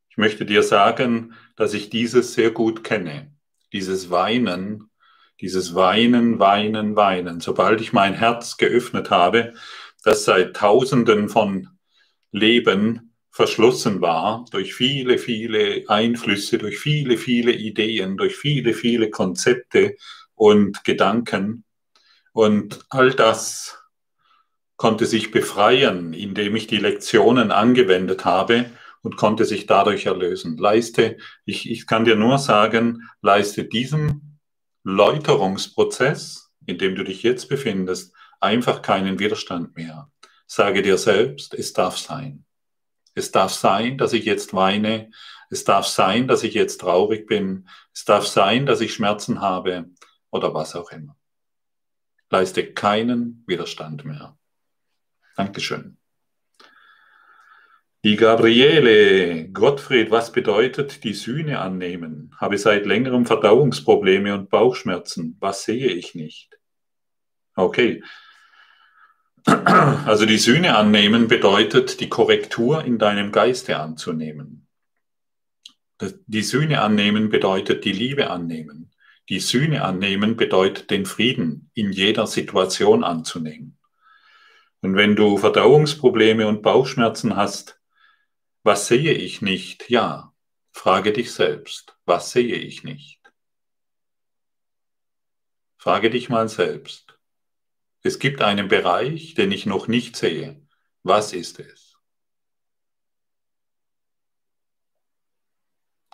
[0.09, 3.33] Ich möchte dir sagen, dass ich dieses sehr gut kenne.
[3.73, 4.89] Dieses Weinen
[5.41, 7.39] dieses Weinen, Weinen, Weinen.
[7.39, 9.53] Sobald ich mein Herz geöffnet habe,
[10.03, 11.69] das seit Tausenden von
[12.31, 19.95] Leben verschlossen war, durch viele, viele Einflüsse, durch viele, viele Ideen, durch viele, viele Konzepte
[20.35, 21.63] und Gedanken.
[22.33, 23.78] Und all das
[24.79, 28.71] konnte sich befreien, indem ich die Lektionen angewendet habe
[29.01, 30.57] und konnte sich dadurch erlösen.
[30.57, 34.39] Leiste, ich, ich kann dir nur sagen, leiste diesem
[34.83, 40.09] Läuterungsprozess, in dem du dich jetzt befindest, einfach keinen Widerstand mehr.
[40.47, 42.45] Sage dir selbst, es darf sein.
[43.15, 45.11] Es darf sein, dass ich jetzt weine.
[45.49, 47.67] Es darf sein, dass ich jetzt traurig bin.
[47.93, 49.89] Es darf sein, dass ich Schmerzen habe
[50.31, 51.17] oder was auch immer.
[52.29, 54.38] Leiste keinen Widerstand mehr.
[55.39, 55.97] Dankeschön.
[58.03, 62.35] Die Gabriele, Gottfried, was bedeutet die Sühne annehmen?
[62.35, 65.37] Habe seit längerem Verdauungsprobleme und Bauchschmerzen.
[65.39, 66.59] Was sehe ich nicht?
[67.55, 68.03] Okay.
[70.05, 74.67] Also die Sühne annehmen bedeutet, die Korrektur in deinem Geiste anzunehmen.
[76.27, 78.91] Die Sühne annehmen bedeutet die Liebe annehmen.
[79.29, 83.78] Die Sühne annehmen bedeutet den Frieden in jeder Situation anzunehmen.
[84.81, 87.81] Und wenn du Verdauungsprobleme und Bauchschmerzen hast,
[88.63, 89.89] was sehe ich nicht?
[89.89, 90.33] Ja,
[90.71, 93.19] frage dich selbst, was sehe ich nicht?
[95.77, 97.17] Frage dich mal selbst.
[98.01, 100.65] Es gibt einen Bereich, den ich noch nicht sehe.
[101.03, 101.97] Was ist es?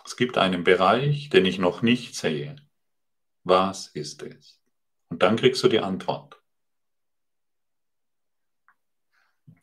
[0.04, 2.56] Es gibt einen Bereich, den ich noch nicht sehe.
[3.42, 4.60] Was ist es?
[5.08, 6.40] Und dann kriegst du die Antwort.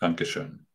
[0.03, 0.67] Dankeschön.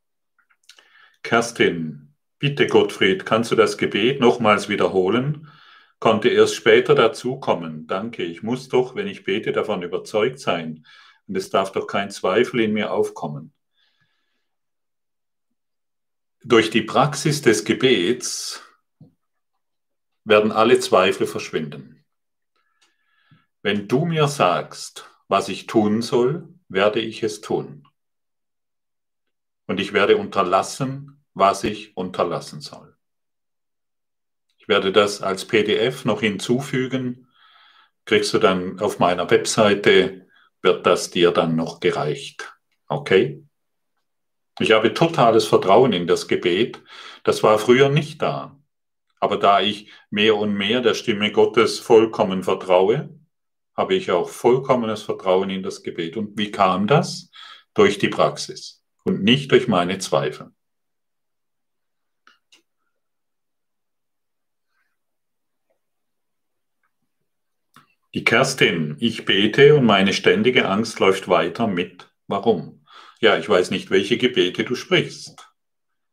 [1.22, 5.52] Kerstin, bitte Gottfried, kannst du das Gebet nochmals wiederholen?
[5.98, 7.86] Konnte erst später dazukommen.
[7.86, 10.86] Danke, ich muss doch, wenn ich bete, davon überzeugt sein.
[11.26, 13.52] Und es darf doch kein Zweifel in mir aufkommen.
[16.42, 18.62] Durch die Praxis des Gebets
[20.24, 22.06] werden alle Zweifel verschwinden.
[23.60, 27.88] Wenn du mir sagst, was ich tun soll, werde ich es tun
[29.69, 32.97] und ich werde unterlassen, was ich unterlassen soll.
[34.57, 37.28] Ich werde das als PDF noch hinzufügen.
[38.07, 40.27] Kriegst du dann auf meiner Webseite,
[40.62, 42.53] wird das dir dann noch gereicht.
[42.89, 43.45] Okay?
[44.59, 46.82] Ich habe totales Vertrauen in das Gebet.
[47.23, 48.59] Das war früher nicht da.
[49.20, 53.11] Aber da ich mehr und mehr der Stimme Gottes vollkommen vertraue,
[53.77, 56.16] habe ich auch vollkommenes Vertrauen in das Gebet.
[56.16, 57.31] Und wie kam das?
[57.74, 58.77] Durch die Praxis
[59.09, 60.52] und nicht durch meine Zweifel.
[68.14, 72.10] Die Kerstin, ich bete und meine ständige Angst läuft weiter mit.
[72.26, 72.85] Warum?
[73.20, 75.47] Ja, ich weiß nicht, welche Gebete du sprichst.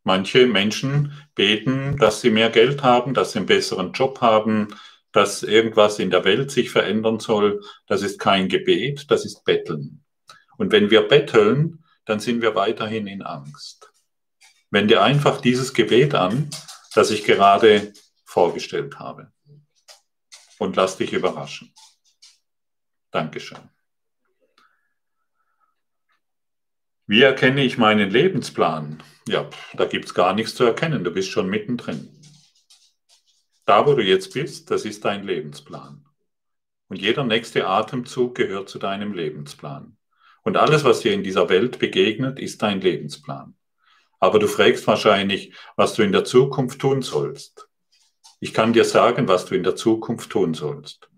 [0.03, 4.67] Manche Menschen beten, dass sie mehr Geld haben, dass sie einen besseren Job haben,
[5.11, 7.61] dass irgendwas in der Welt sich verändern soll.
[7.87, 10.03] Das ist kein Gebet, das ist Betteln.
[10.57, 13.91] Und wenn wir betteln, dann sind wir weiterhin in Angst.
[14.71, 16.49] Wende einfach dieses Gebet an,
[16.93, 17.93] das ich gerade
[18.25, 19.31] vorgestellt habe.
[20.59, 21.73] Und lass dich überraschen.
[23.11, 23.69] Dankeschön.
[27.07, 29.03] Wie erkenne ich meinen Lebensplan?
[29.27, 31.03] Ja, da gibt es gar nichts zu erkennen.
[31.03, 32.09] Du bist schon mittendrin.
[33.65, 36.05] Da, wo du jetzt bist, das ist dein Lebensplan.
[36.87, 39.97] Und jeder nächste Atemzug gehört zu deinem Lebensplan.
[40.45, 43.55] Und alles, was dir in dieser Welt begegnet, ist dein Lebensplan.
[44.19, 47.67] Aber du fragst wahrscheinlich, was du in der Zukunft tun sollst.
[48.39, 51.09] Ich kann dir sagen, was du in der Zukunft tun sollst.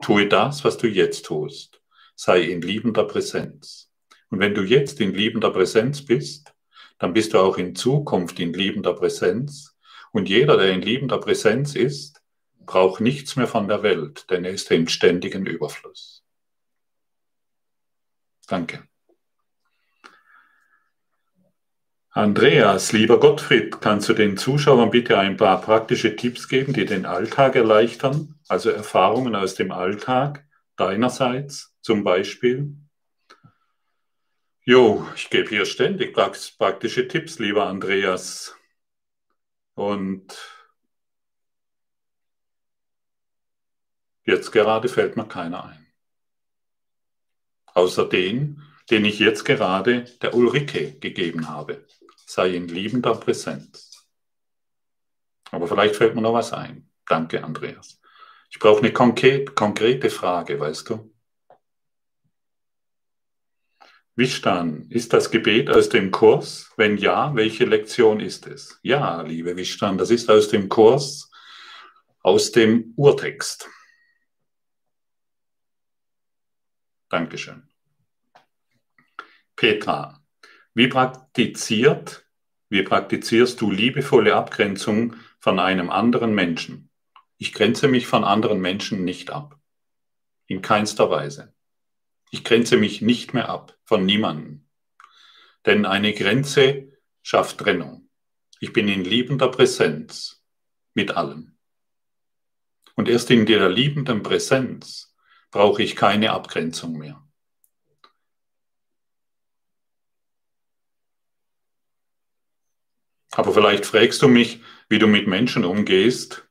[0.00, 1.82] Tue das, was du jetzt tust.
[2.14, 3.90] Sei in liebender Präsenz.
[4.30, 6.54] Und wenn du jetzt in liebender Präsenz bist,
[7.00, 9.76] dann bist du auch in Zukunft in liebender Präsenz.
[10.12, 12.22] Und jeder, der in liebender Präsenz ist,
[12.64, 16.22] braucht nichts mehr von der Welt, denn er ist im ständigen Überfluss.
[18.48, 18.82] Danke.
[22.10, 27.06] Andreas, lieber Gottfried, kannst du den Zuschauern bitte ein paar praktische Tipps geben, die den
[27.06, 28.34] Alltag erleichtern?
[28.48, 30.44] Also Erfahrungen aus dem Alltag
[30.76, 32.74] deinerseits zum Beispiel?
[34.64, 38.56] Jo, ich gebe hier ständig praktische Tipps, lieber Andreas.
[39.74, 40.36] Und
[44.24, 45.87] jetzt gerade fällt mir keiner ein.
[47.74, 51.84] Außer den, den ich jetzt gerade der Ulrike gegeben habe
[52.28, 54.06] sei in liebender Präsenz.
[55.50, 56.90] Aber vielleicht fällt mir noch was ein.
[57.06, 57.98] Danke, Andreas.
[58.50, 61.14] Ich brauche eine konkret, konkrete Frage, weißt du?
[64.14, 66.70] Wischtan, ist das Gebet aus dem Kurs?
[66.76, 68.78] Wenn ja, welche Lektion ist es?
[68.82, 71.30] Ja, liebe Wischtan, das ist aus dem Kurs,
[72.22, 73.70] aus dem Urtext.
[77.08, 77.68] Dankeschön.
[79.56, 80.22] Petra,
[80.74, 82.26] wie praktiziert,
[82.68, 86.90] wie praktizierst du liebevolle Abgrenzung von einem anderen Menschen?
[87.38, 89.58] Ich grenze mich von anderen Menschen nicht ab.
[90.46, 91.54] In keinster Weise.
[92.30, 94.66] Ich grenze mich nicht mehr ab von niemandem.
[95.64, 98.08] Denn eine Grenze schafft Trennung.
[98.60, 100.44] Ich bin in liebender Präsenz
[100.94, 101.56] mit allem.
[102.96, 105.07] Und erst in der liebenden Präsenz
[105.50, 107.22] brauche ich keine Abgrenzung mehr.
[113.32, 116.48] Aber vielleicht fragst du mich, wie du mit Menschen umgehst,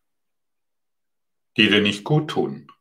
[1.57, 2.71] die dir nicht gut tun.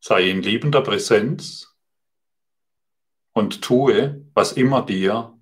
[0.00, 1.76] Sei in liebender Präsenz
[3.32, 5.38] und tue, was immer dir,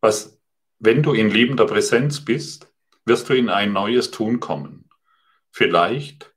[0.00, 0.40] was,
[0.78, 2.72] wenn du in liebender Präsenz bist,
[3.04, 4.88] wirst du in ein neues Tun kommen.
[5.50, 6.34] Vielleicht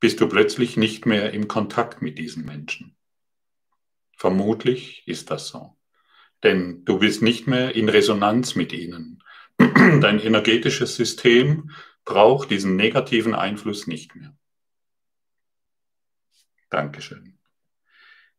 [0.00, 2.96] bist du plötzlich nicht mehr im Kontakt mit diesen Menschen.
[4.16, 5.78] Vermutlich ist das so
[6.42, 9.22] denn du bist nicht mehr in Resonanz mit ihnen.
[9.58, 11.70] Dein energetisches System
[12.04, 14.34] braucht diesen negativen Einfluss nicht mehr.
[16.70, 17.38] Dankeschön.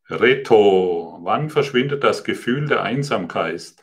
[0.10, 3.76] Reto, wann verschwindet das Gefühl der Einsamkeit?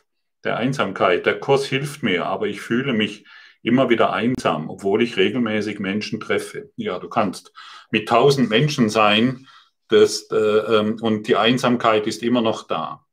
[0.43, 1.25] Der Einsamkeit.
[1.25, 3.25] Der Kurs hilft mir, aber ich fühle mich
[3.67, 6.71] immer wieder einsam, obwohl ich regelmäßig Menschen treffe.
[6.75, 7.53] Ja, du kannst
[7.91, 9.47] mit tausend Menschen sein
[9.89, 13.05] das, äh, ähm, und die Einsamkeit ist immer noch da.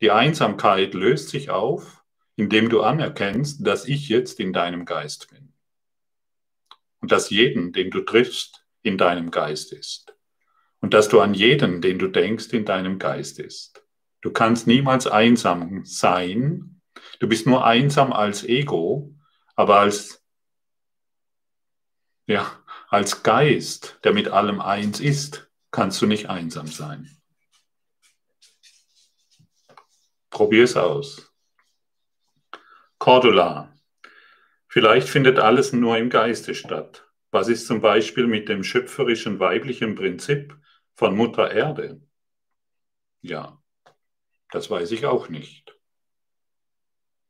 [0.00, 2.02] Die Einsamkeit löst sich auf,
[2.36, 5.52] indem du anerkennst, dass ich jetzt in deinem Geist bin.
[7.00, 10.14] Und dass jeden, den du triffst, in deinem Geist ist.
[10.80, 13.82] Und dass du an jeden, den du denkst, in deinem Geist ist.
[14.20, 16.80] Du kannst niemals einsam sein.
[17.18, 19.14] Du bist nur einsam als Ego,
[19.58, 20.24] aber als,
[22.26, 27.10] ja, als Geist, der mit allem eins ist, kannst du nicht einsam sein.
[30.30, 31.34] Probier es aus.
[32.98, 33.74] Cordula.
[34.68, 37.08] Vielleicht findet alles nur im Geiste statt.
[37.32, 40.56] Was ist zum Beispiel mit dem schöpferischen weiblichen Prinzip
[40.94, 42.00] von Mutter Erde?
[43.22, 43.60] Ja,
[44.52, 45.76] das weiß ich auch nicht.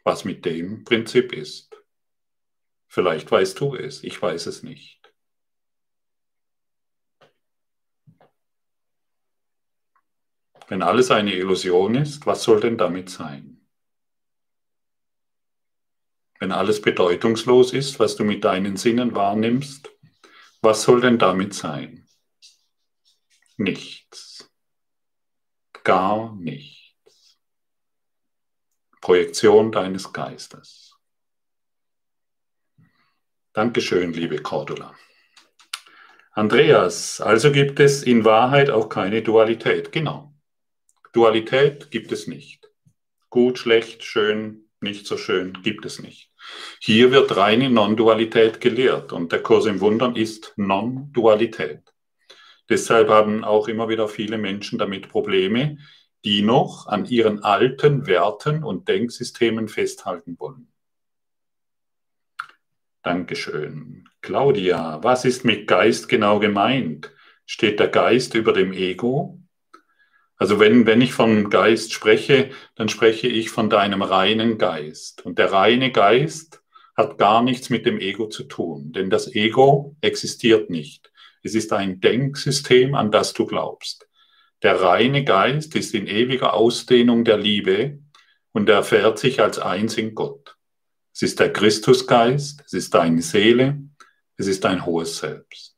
[0.05, 1.68] Was mit dem Prinzip ist.
[2.99, 5.15] Vielleicht weißt du es, ich weiß es nicht.
[10.67, 13.65] Wenn alles eine Illusion ist, was soll denn damit sein?
[16.41, 19.89] Wenn alles bedeutungslos ist, was du mit deinen Sinnen wahrnimmst,
[20.61, 22.09] was soll denn damit sein?
[23.59, 24.51] Nichts.
[25.85, 27.39] Gar nichts.
[29.01, 30.88] Projektion deines Geistes.
[33.59, 34.95] Dankeschön, liebe Cordula.
[36.31, 39.91] Andreas, also gibt es in Wahrheit auch keine Dualität.
[39.91, 40.33] Genau.
[41.13, 42.71] Dualität gibt es nicht.
[43.31, 46.31] Gut, schlecht, schön, nicht so schön gibt es nicht.
[46.79, 51.83] Hier wird reine Non-Dualität gelehrt und der Kurs im Wundern ist Non-Dualität.
[52.69, 55.79] Deshalb haben auch immer wieder viele Menschen damit Probleme,
[56.25, 60.73] die noch an ihren alten Werten und Denksystemen festhalten wollen.
[63.03, 64.09] Dankeschön.
[64.21, 67.13] Claudia, was ist mit Geist genau gemeint?
[67.47, 69.41] Steht der Geist über dem Ego?
[70.37, 75.25] Also wenn, wenn ich von Geist spreche, dann spreche ich von deinem reinen Geist.
[75.25, 76.63] Und der reine Geist
[76.97, 81.13] hat gar nichts mit dem Ego zu tun, denn das Ego existiert nicht.
[81.43, 84.09] Es ist ein Denksystem, an das du glaubst.
[84.63, 88.01] Der reine Geist ist in ewiger Ausdehnung der Liebe
[88.53, 90.58] und erfährt sich als eins in Gott.
[91.19, 93.83] Es ist der Christusgeist, es ist deine Seele,
[94.37, 95.75] es ist dein hohes Selbst.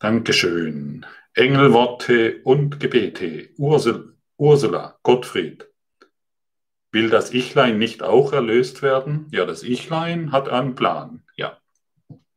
[0.00, 1.06] Dankeschön.
[1.34, 3.50] Engelworte und Gebete.
[3.58, 5.68] Ursula, Gottfried.
[6.90, 9.28] Will das Ichlein nicht auch erlöst werden?
[9.30, 11.22] Ja, das Ichlein hat einen Plan.
[11.36, 11.60] Ja.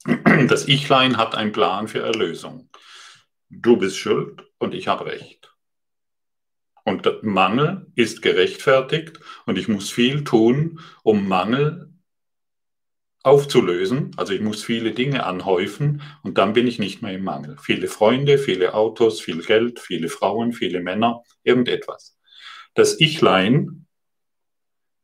[0.03, 2.69] Das Ichlein hat einen Plan für Erlösung.
[3.49, 5.48] Du bist schuld und ich habe recht.
[6.89, 11.93] Und der Mangel ist gerechtfertigt und ich muss viel tun, um Mangel
[13.21, 14.09] aufzulösen.
[14.17, 17.57] Also ich muss viele Dinge anhäufen und dann bin ich nicht mehr im Mangel.
[17.61, 22.17] Viele Freunde, viele Autos, viel Geld, viele Frauen, viele Männer, irgendetwas.
[22.73, 23.85] Das Ichlein,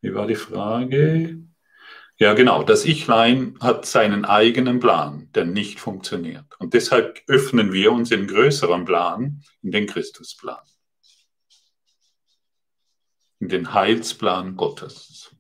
[0.01, 1.39] wie war die Frage?
[2.17, 2.63] Ja, genau.
[2.63, 6.45] Das Ichlein hat seinen eigenen Plan, der nicht funktioniert.
[6.57, 10.63] Und deshalb öffnen wir uns in größeren Plan, in den Christusplan,
[13.39, 15.35] in den Heilsplan Gottes.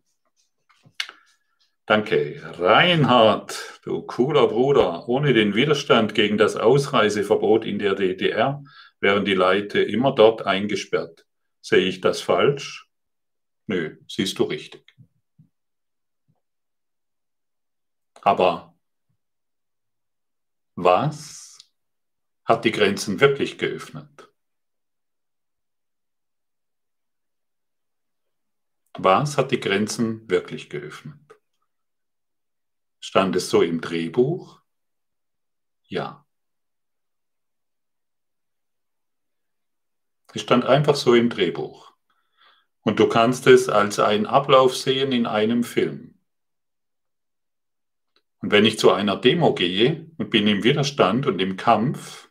[1.85, 2.41] Danke.
[2.57, 8.63] Reinhard, du cooler Bruder, ohne den Widerstand gegen das Ausreiseverbot in der DDR
[8.99, 11.25] wären die Leute immer dort eingesperrt.
[11.61, 12.87] Sehe ich das falsch?
[13.67, 14.95] Nö, siehst du richtig.
[18.21, 18.75] Aber
[20.75, 21.59] was
[22.45, 24.27] hat die Grenzen wirklich geöffnet?
[28.97, 31.19] Was hat die Grenzen wirklich geöffnet?
[32.99, 34.61] Stand es so im Drehbuch?
[35.83, 36.25] Ja.
[40.33, 41.93] Es stand einfach so im Drehbuch.
[42.81, 46.19] Und du kannst es als einen Ablauf sehen in einem Film.
[48.39, 52.29] Und wenn ich zu einer Demo gehe und bin im Widerstand und im Kampf,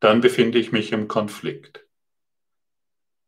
[0.00, 1.86] dann befinde ich mich im Konflikt.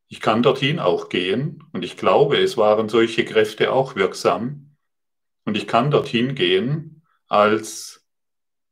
[0.08, 4.66] Ich kann dorthin auch gehen und ich glaube, es waren solche Kräfte auch wirksam,
[5.46, 8.04] und ich kann dorthin gehen als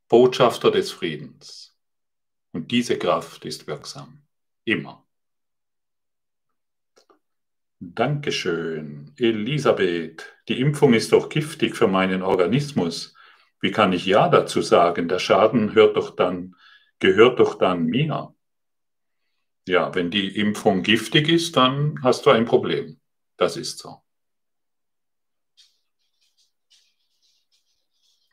[0.08, 1.78] Botschafter des Friedens.
[2.52, 4.22] Und diese Kraft ist wirksam.
[4.64, 5.06] Immer.
[7.78, 9.12] Dankeschön.
[9.18, 13.14] Elisabeth, die Impfung ist doch giftig für meinen Organismus.
[13.60, 15.08] Wie kann ich Ja dazu sagen?
[15.08, 16.56] Der Schaden hört doch dann,
[16.98, 18.33] gehört doch dann mir.
[19.66, 23.00] Ja, wenn die Impfung giftig ist, dann hast du ein Problem.
[23.36, 24.02] Das ist so.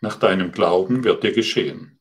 [0.01, 1.99] Nach deinem Glauben wird dir geschehen.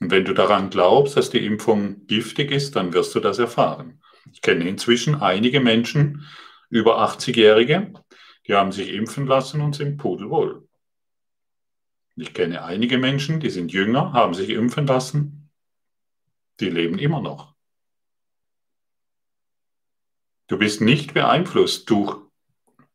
[0.00, 4.00] Und wenn du daran glaubst, dass die Impfung giftig ist, dann wirst du das erfahren.
[4.32, 6.26] Ich kenne inzwischen einige Menschen,
[6.70, 7.92] über 80-Jährige,
[8.46, 10.68] die haben sich impfen lassen und sind pudelwohl.
[12.14, 15.37] Ich kenne einige Menschen, die sind jünger, haben sich impfen lassen,
[16.60, 17.54] die leben immer noch.
[20.48, 22.28] Du bist nicht beeinflusst durch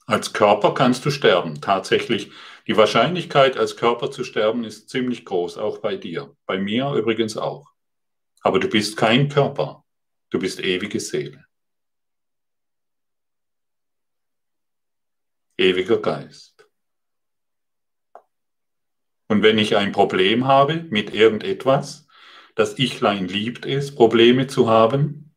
[0.06, 1.62] als Körper kannst du sterben.
[1.62, 2.32] Tatsächlich,
[2.68, 6.36] die Wahrscheinlichkeit, als Körper zu sterben, ist ziemlich groß, auch bei dir.
[6.46, 7.72] Bei mir übrigens auch.
[8.42, 9.86] Aber du bist kein Körper.
[10.30, 11.46] Du bist ewige Seele.
[15.58, 16.68] Ewiger Geist.
[19.30, 22.03] Und wenn ich ein Problem habe mit irgendetwas,
[22.56, 25.34] das Ichlein liebt es, Probleme zu haben,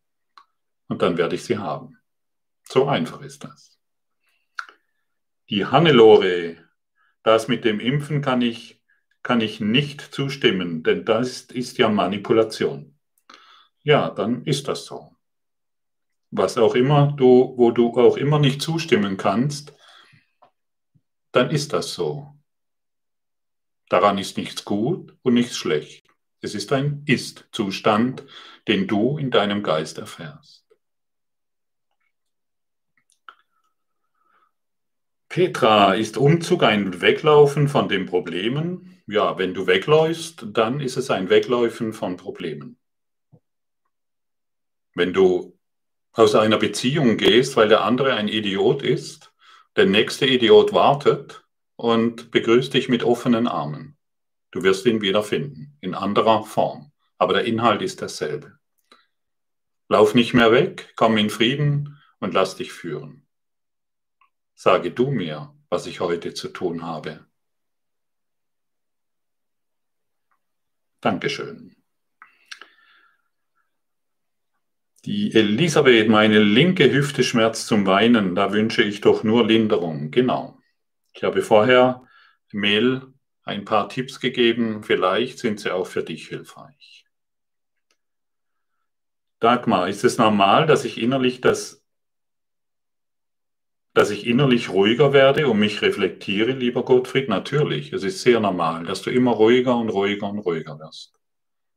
[0.88, 1.98] und dann werde ich sie haben.
[2.68, 3.78] So einfach ist das.
[5.48, 6.56] Die Hannelore,
[7.22, 8.82] das mit dem Impfen kann ich,
[9.22, 12.98] kann ich nicht zustimmen, denn das ist ja Manipulation.
[13.82, 15.16] Ja, dann ist das so.
[16.30, 19.72] Was auch immer du, wo du auch immer nicht zustimmen kannst,
[21.32, 22.36] dann ist das so.
[23.88, 26.05] Daran ist nichts gut und nichts schlecht.
[26.46, 28.24] Es ist ein Ist-Zustand,
[28.68, 30.64] den du in deinem Geist erfährst.
[35.28, 39.02] Petra, ist Umzug ein Weglaufen von den Problemen?
[39.08, 42.78] Ja, wenn du wegläufst, dann ist es ein Wegläufen von Problemen.
[44.94, 45.58] Wenn du
[46.12, 49.32] aus einer Beziehung gehst, weil der andere ein Idiot ist,
[49.74, 51.44] der nächste Idiot wartet
[51.74, 53.95] und begrüßt dich mit offenen Armen.
[54.50, 58.58] Du wirst ihn wiederfinden, in anderer Form, aber der Inhalt ist derselbe.
[59.88, 63.26] Lauf nicht mehr weg, komm in Frieden und lass dich führen.
[64.54, 67.26] Sage du mir, was ich heute zu tun habe.
[71.00, 71.76] Dankeschön.
[75.04, 80.10] Die Elisabeth, meine linke Hüfte schmerzt zum Weinen, da wünsche ich doch nur Linderung.
[80.10, 80.58] Genau.
[81.12, 82.02] Ich habe vorher
[82.50, 83.14] Mehl
[83.46, 84.82] ein paar Tipps gegeben.
[84.82, 87.06] Vielleicht sind sie auch für dich hilfreich.
[89.38, 91.82] Dagmar, ist es normal, dass ich innerlich das,
[93.94, 97.28] dass ich innerlich ruhiger werde und mich reflektiere, lieber Gottfried?
[97.28, 97.92] Natürlich.
[97.92, 101.14] Es ist sehr normal, dass du immer ruhiger und ruhiger und ruhiger wirst.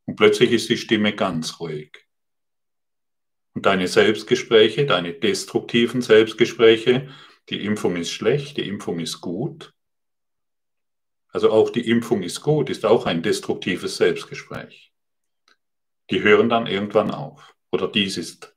[0.06, 2.08] Und plötzlich ist die Stimme ganz ruhig.
[3.54, 7.10] Und deine Selbstgespräche, deine destruktiven Selbstgespräche,
[7.50, 9.74] die Impfung ist schlecht, die Impfung ist gut.
[11.32, 14.92] Also auch die Impfung ist gut, ist auch ein destruktives Selbstgespräch.
[16.10, 17.54] Die hören dann irgendwann auf.
[17.72, 18.56] Oder dies ist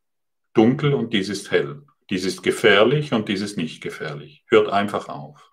[0.55, 1.83] dunkel und dies ist hell.
[2.09, 4.45] Dies ist gefährlich und dies ist nicht gefährlich.
[4.49, 5.53] Hört einfach auf.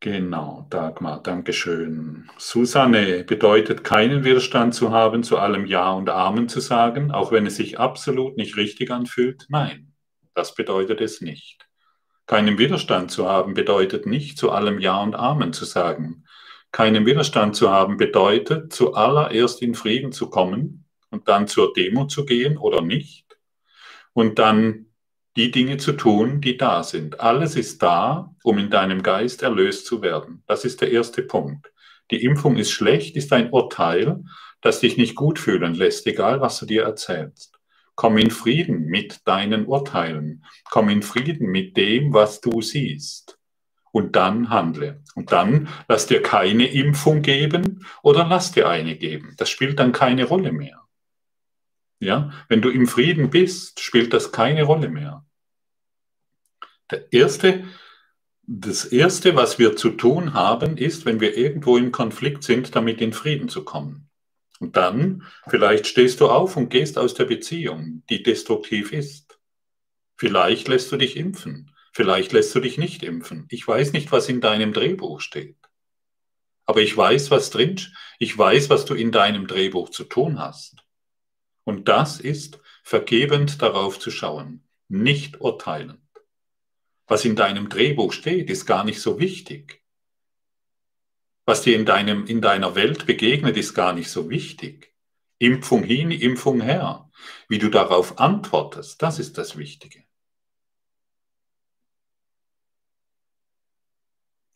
[0.00, 2.28] Genau, Dagmar, Dankeschön.
[2.36, 7.46] Susanne bedeutet keinen Widerstand zu haben, zu allem Ja und Amen zu sagen, auch wenn
[7.46, 9.46] es sich absolut nicht richtig anfühlt.
[9.48, 9.94] Nein,
[10.34, 11.68] das bedeutet es nicht.
[12.32, 16.24] Keinen Widerstand zu haben bedeutet nicht, zu allem Ja und Amen zu sagen.
[16.70, 22.24] Keinen Widerstand zu haben bedeutet, zuallererst in Frieden zu kommen und dann zur Demo zu
[22.24, 23.26] gehen oder nicht
[24.14, 24.86] und dann
[25.36, 27.20] die Dinge zu tun, die da sind.
[27.20, 30.42] Alles ist da, um in deinem Geist erlöst zu werden.
[30.46, 31.70] Das ist der erste Punkt.
[32.10, 34.24] Die Impfung ist schlecht, ist ein Urteil,
[34.62, 37.51] das dich nicht gut fühlen lässt, egal was du dir erzählst.
[38.02, 40.44] Komm in Frieden mit deinen Urteilen.
[40.68, 43.38] Komm in Frieden mit dem, was du siehst.
[43.92, 45.04] Und dann handle.
[45.14, 49.34] Und dann lass dir keine Impfung geben oder lass dir eine geben.
[49.36, 50.82] Das spielt dann keine Rolle mehr.
[52.00, 55.24] Ja, wenn du im Frieden bist, spielt das keine Rolle mehr.
[56.90, 57.62] Der erste,
[58.42, 63.00] das erste, was wir zu tun haben, ist, wenn wir irgendwo im Konflikt sind, damit
[63.00, 64.08] in Frieden zu kommen.
[64.62, 69.40] Und dann, vielleicht stehst du auf und gehst aus der Beziehung, die destruktiv ist.
[70.16, 71.74] Vielleicht lässt du dich impfen.
[71.92, 73.46] Vielleicht lässt du dich nicht impfen.
[73.50, 75.58] Ich weiß nicht, was in deinem Drehbuch steht.
[76.64, 77.80] Aber ich weiß, was drin,
[78.20, 80.76] ich weiß, was du in deinem Drehbuch zu tun hast.
[81.64, 85.98] Und das ist vergebend darauf zu schauen, nicht urteilend.
[87.08, 89.81] Was in deinem Drehbuch steht, ist gar nicht so wichtig.
[91.44, 94.94] Was dir in, deinem, in deiner Welt begegnet, ist gar nicht so wichtig.
[95.38, 97.10] Impfung hin, Impfung her.
[97.48, 100.04] Wie du darauf antwortest, das ist das Wichtige.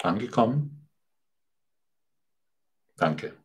[0.03, 0.89] Angekommen?
[2.97, 3.37] Danke.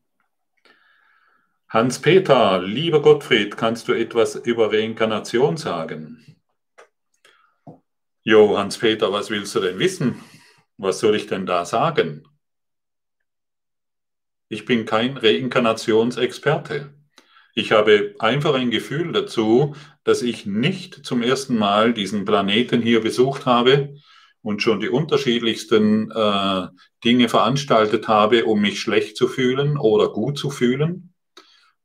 [1.69, 6.37] Hans-Peter, lieber Gottfried, kannst du etwas über Reinkarnation sagen?
[8.23, 10.21] Jo, Hans-Peter, was willst du denn wissen?
[10.77, 12.27] Was soll ich denn da sagen?
[14.51, 16.93] Ich bin kein Reinkarnationsexperte.
[17.55, 22.99] Ich habe einfach ein Gefühl dazu, dass ich nicht zum ersten Mal diesen Planeten hier
[22.99, 23.95] besucht habe
[24.41, 26.67] und schon die unterschiedlichsten äh,
[27.01, 31.13] Dinge veranstaltet habe, um mich schlecht zu fühlen oder gut zu fühlen.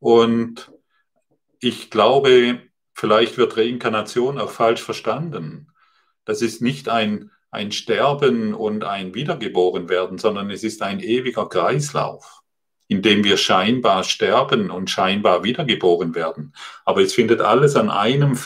[0.01, 0.73] Und
[1.61, 2.63] ich glaube,
[2.95, 5.69] vielleicht wird Reinkarnation auch falsch verstanden.
[6.25, 12.43] Das ist nicht ein, ein Sterben und ein Wiedergeborenwerden, sondern es ist ein ewiger Kreislauf,
[12.89, 16.55] in dem wir scheinbar sterben und scheinbar wiedergeboren werden.
[16.85, 18.39] Aber es findet alles an, einem,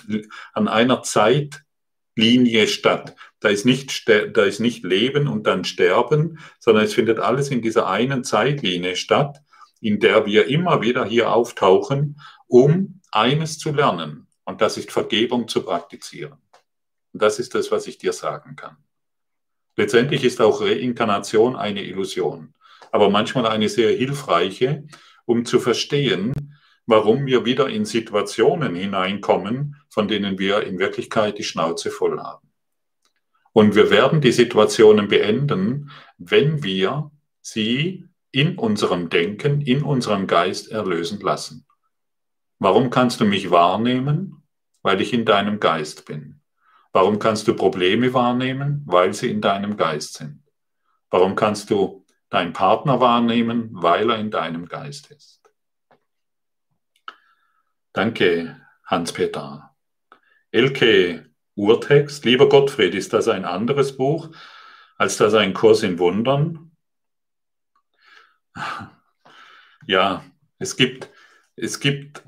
[0.53, 3.15] an einer Zeitlinie statt.
[3.41, 7.63] Da ist, nicht, da ist nicht Leben und dann Sterben, sondern es findet alles in
[7.63, 9.41] dieser einen Zeitlinie statt
[9.81, 14.29] in der wir immer wieder hier auftauchen, um eines zu lernen.
[14.45, 16.39] Und das ist Vergebung zu praktizieren.
[17.13, 18.77] Und das ist das, was ich dir sagen kann.
[19.77, 22.55] Letztendlich ist auch Reinkarnation eine Illusion,
[22.93, 24.85] aber manchmal eine sehr hilfreiche,
[25.25, 26.33] um zu verstehen,
[26.87, 32.51] warum wir wieder in Situationen hineinkommen, von denen wir in Wirklichkeit die Schnauze voll haben.
[33.53, 37.11] Und wir werden die Situationen beenden, wenn wir
[37.41, 41.67] sie in unserem Denken, in unserem Geist erlösen lassen.
[42.59, 44.43] Warum kannst du mich wahrnehmen?
[44.83, 46.41] Weil ich in deinem Geist bin.
[46.93, 48.83] Warum kannst du Probleme wahrnehmen?
[48.87, 50.43] Weil sie in deinem Geist sind.
[51.11, 52.00] Warum kannst du
[52.31, 53.69] deinen Partner wahrnehmen?
[53.73, 55.41] Weil er in deinem Geist ist.
[57.93, 59.75] Danke, Hans-Peter.
[60.53, 62.25] Elke, Urtext.
[62.25, 64.31] Lieber Gottfried, ist das ein anderes Buch
[64.97, 66.73] als das ein Kurs in Wundern?
[69.87, 70.25] Ja,
[70.59, 71.09] es gibt,
[71.57, 72.23] es gibt,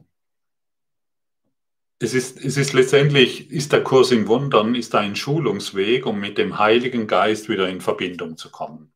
[1.98, 6.38] es ist, es ist letztendlich, ist der Kurs in Wundern, ist ein Schulungsweg, um mit
[6.38, 8.91] dem Heiligen Geist wieder in Verbindung zu kommen.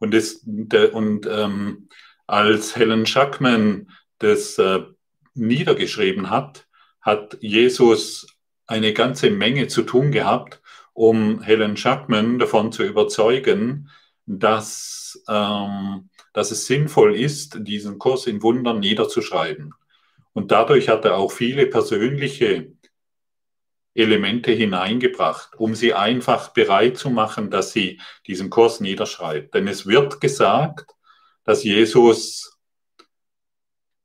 [0.00, 1.88] Und, es, der, und ähm,
[2.26, 4.80] als Helen Schackman das äh,
[5.34, 6.66] niedergeschrieben hat,
[7.00, 8.26] hat Jesus
[8.66, 10.60] eine ganze Menge zu tun gehabt,
[10.92, 13.88] um Helen Schackman davon zu überzeugen,
[14.26, 19.74] dass, ähm, dass es sinnvoll ist, diesen Kurs in Wundern niederzuschreiben.
[20.32, 22.72] Und dadurch hat er auch viele persönliche
[23.94, 29.54] Elemente hineingebracht, um sie einfach bereit zu machen, dass sie diesen Kurs niederschreibt.
[29.54, 30.92] Denn es wird gesagt,
[31.44, 32.58] dass Jesus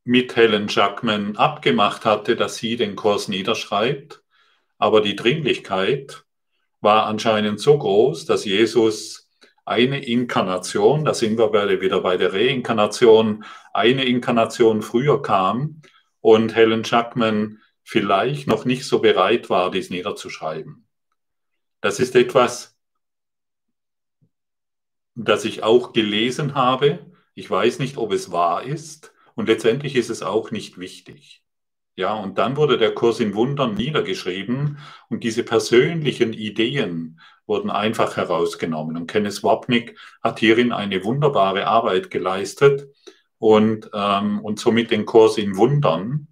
[0.04, 4.24] mit Helen Jackman abgemacht hatte, dass sie den Kurs niederschreibt.
[4.78, 6.26] Aber die Dringlichkeit
[6.82, 9.30] war anscheinend so groß, dass Jesus
[9.66, 13.44] eine Inkarnation, da sind wir wieder bei der Reinkarnation,
[13.74, 15.82] eine Inkarnation früher kam
[16.22, 20.88] und Helen Jackman vielleicht noch nicht so bereit war, dies niederzuschreiben.
[21.82, 22.76] Das ist etwas,
[25.14, 27.12] das ich auch gelesen habe.
[27.36, 29.14] Ich weiß nicht, ob es wahr ist.
[29.36, 31.44] Und letztendlich ist es auch nicht wichtig.
[31.96, 34.80] Ja, und dann wurde der Kurs in Wundern niedergeschrieben
[35.10, 38.98] und diese persönlichen Ideen wurden einfach herausgenommen.
[38.98, 42.90] Und Kenneth Wapnick hat hierin eine wunderbare Arbeit geleistet
[43.38, 46.28] und, ähm, und somit den Kurs in Wundern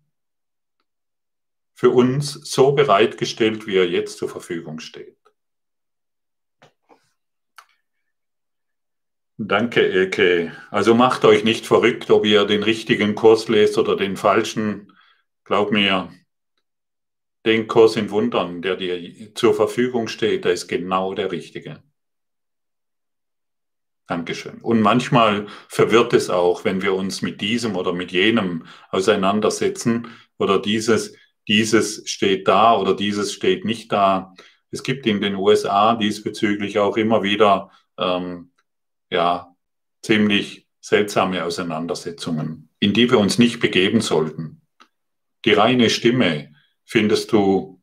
[1.74, 5.18] für uns so bereitgestellt, wie er jetzt zur Verfügung steht.
[9.38, 10.56] Danke, Elke.
[10.70, 14.94] Also macht euch nicht verrückt, ob ihr den richtigen Kurs lest oder den falschen.
[15.44, 16.14] Glaub mir,
[17.45, 21.84] den Kurs in Wundern, der dir zur Verfügung steht, der ist genau der richtige.
[24.08, 24.60] Dankeschön.
[24.62, 30.62] Und manchmal verwirrt es auch, wenn wir uns mit diesem oder mit jenem auseinandersetzen oder
[30.62, 31.16] dieses,
[31.48, 34.34] dieses steht da oder dieses steht nicht da.
[34.72, 38.52] Es gibt in den USA diesbezüglich auch immer wieder ähm,
[39.10, 39.56] ja,
[40.02, 44.61] ziemlich seltsame Auseinandersetzungen, in die wir uns nicht begeben sollten.
[45.45, 46.53] Die reine Stimme
[46.86, 47.82] findest du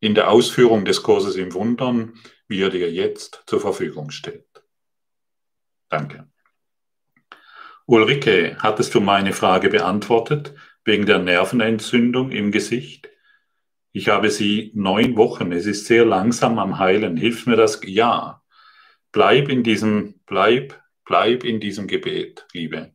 [0.00, 2.14] in der Ausführung des Kurses im Wundern,
[2.46, 4.46] wie er dir jetzt zur Verfügung steht.
[5.88, 6.28] Danke.
[7.86, 10.54] Ulrike, hattest du meine Frage beantwortet?
[10.88, 13.10] Wegen der Nervenentzündung im Gesicht.
[13.92, 15.52] Ich habe sie neun Wochen.
[15.52, 17.18] Es ist sehr langsam am Heilen.
[17.18, 17.80] Hilft mir das?
[17.84, 18.42] Ja.
[19.12, 22.94] Bleib in diesem, bleib, bleib in diesem Gebet, liebe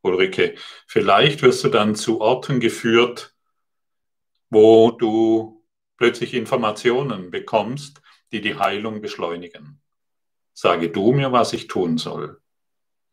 [0.00, 0.54] Ulrike.
[0.86, 3.34] Vielleicht wirst du dann zu Orten geführt,
[4.48, 5.66] wo du
[5.98, 8.00] plötzlich Informationen bekommst,
[8.32, 9.82] die die Heilung beschleunigen.
[10.54, 12.40] Sage du mir, was ich tun soll.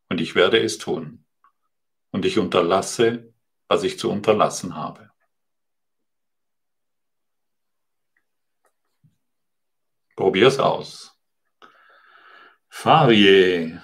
[0.07, 1.25] Und ich werde es tun.
[2.11, 3.34] Und ich unterlasse
[3.67, 5.09] was ich zu unterlassen habe.
[10.15, 11.11] Probier's aus.
[12.69, 13.77] Farie,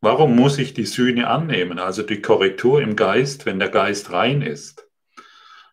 [0.00, 4.42] warum muss ich die Sühne annehmen, also die Korrektur im Geist, wenn der Geist rein
[4.42, 4.86] ist?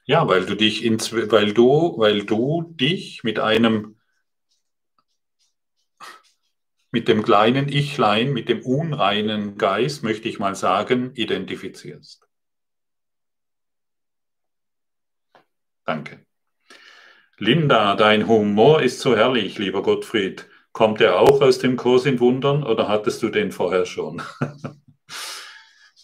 [0.05, 3.97] Ja, weil du dich in, weil du, weil du dich mit einem
[6.91, 12.26] mit dem kleinen Ichlein, mit dem unreinen Geist, möchte ich mal sagen, identifizierst.
[15.87, 16.25] Danke.
[17.37, 20.49] Linda, dein Humor ist so herrlich, lieber Gottfried.
[20.73, 24.21] Kommt er auch aus dem Kurs in Wundern oder hattest du den vorher schon?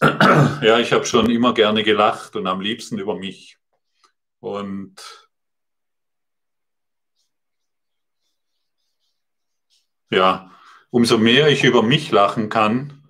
[0.00, 3.58] ja, ich habe schon immer gerne gelacht und am liebsten über mich.
[4.40, 5.28] Und
[10.10, 10.50] ja,
[10.88, 13.06] umso mehr ich über mich lachen kann,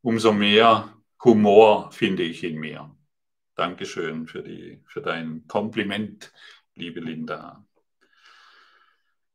[0.00, 2.93] umso mehr Humor finde ich in mir.
[3.54, 6.32] Dankeschön für, die, für dein Kompliment,
[6.74, 7.64] liebe Linda.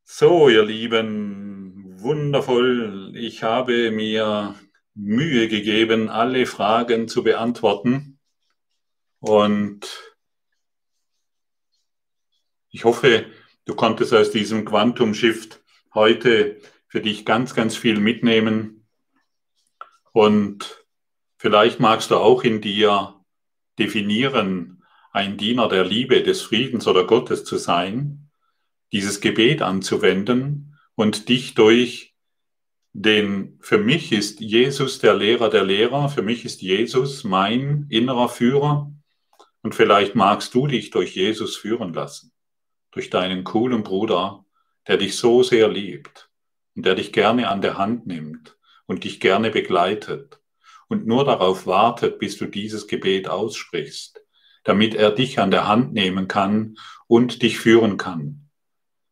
[0.04, 3.14] So, ihr Lieben, wundervoll.
[3.16, 4.56] Ich habe mir
[4.94, 8.20] Mühe gegeben, alle Fragen zu beantworten.
[9.20, 9.88] Und
[12.72, 13.26] ich hoffe,
[13.66, 15.62] du konntest aus diesem Quantum Shift
[15.94, 18.86] heute für dich ganz, ganz viel mitnehmen.
[20.12, 20.86] Und
[21.38, 23.19] vielleicht magst du auch in dir
[23.80, 28.30] definieren, ein Diener der Liebe, des Friedens oder Gottes zu sein,
[28.91, 32.15] dieses Gebet anzuwenden und dich durch
[32.93, 38.30] den, für mich ist Jesus der Lehrer der Lehrer, für mich ist Jesus mein innerer
[38.30, 38.91] Führer
[39.61, 42.31] und vielleicht magst du dich durch Jesus führen lassen,
[42.91, 44.45] durch deinen coolen Bruder,
[44.88, 46.30] der dich so sehr liebt
[46.76, 48.57] und der dich gerne an der Hand nimmt
[48.88, 50.39] und dich gerne begleitet
[50.90, 54.20] und nur darauf wartet, bis du dieses Gebet aussprichst,
[54.64, 58.49] damit er dich an der Hand nehmen kann und dich führen kann,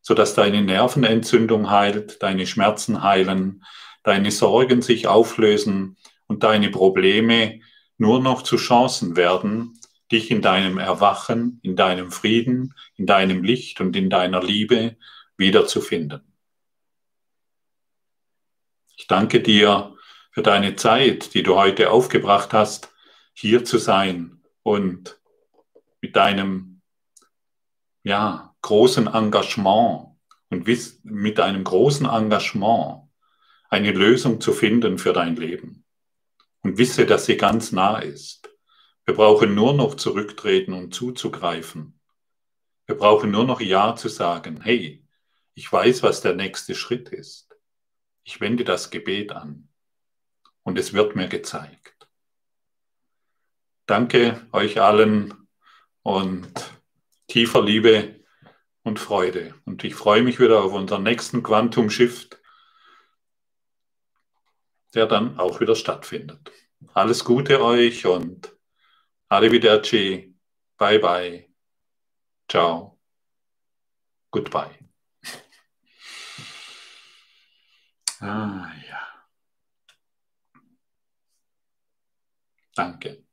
[0.01, 3.63] sodass deine Nervenentzündung heilt, deine Schmerzen heilen,
[4.03, 7.61] deine Sorgen sich auflösen und deine Probleme
[7.97, 9.79] nur noch zu Chancen werden,
[10.11, 14.97] dich in deinem Erwachen, in deinem Frieden, in deinem Licht und in deiner Liebe
[15.37, 16.21] wiederzufinden.
[18.95, 19.96] Ich danke dir
[20.37, 22.93] für deine Zeit, die du heute aufgebracht hast,
[23.33, 25.19] hier zu sein und
[25.99, 26.83] mit deinem
[28.03, 30.09] ja, großen Engagement
[30.51, 30.67] und
[31.03, 33.09] mit deinem großen Engagement
[33.69, 35.83] eine Lösung zu finden für dein Leben.
[36.61, 38.47] Und wisse, dass sie ganz nah ist.
[39.05, 41.99] Wir brauchen nur noch zurücktreten und zuzugreifen.
[42.85, 44.61] Wir brauchen nur noch Ja zu sagen.
[44.61, 45.03] Hey,
[45.55, 47.57] ich weiß, was der nächste Schritt ist.
[48.23, 49.66] Ich wende das Gebet an.
[50.67, 52.09] Und es wird mir gezeigt.
[53.85, 55.47] Danke euch allen
[56.03, 56.51] und
[57.27, 58.19] tiefer Liebe
[58.83, 59.55] und Freude.
[59.63, 62.41] Und ich freue mich wieder auf unseren nächsten Quantum Shift
[64.93, 66.51] der dann auch wieder stattfindet.
[66.93, 68.51] Alles Gute euch und
[69.29, 70.35] arrivederci,
[70.77, 71.47] bye bye,
[72.49, 72.99] ciao,
[74.31, 74.75] goodbye.
[78.19, 79.07] Ah ja.
[82.77, 83.25] Danke.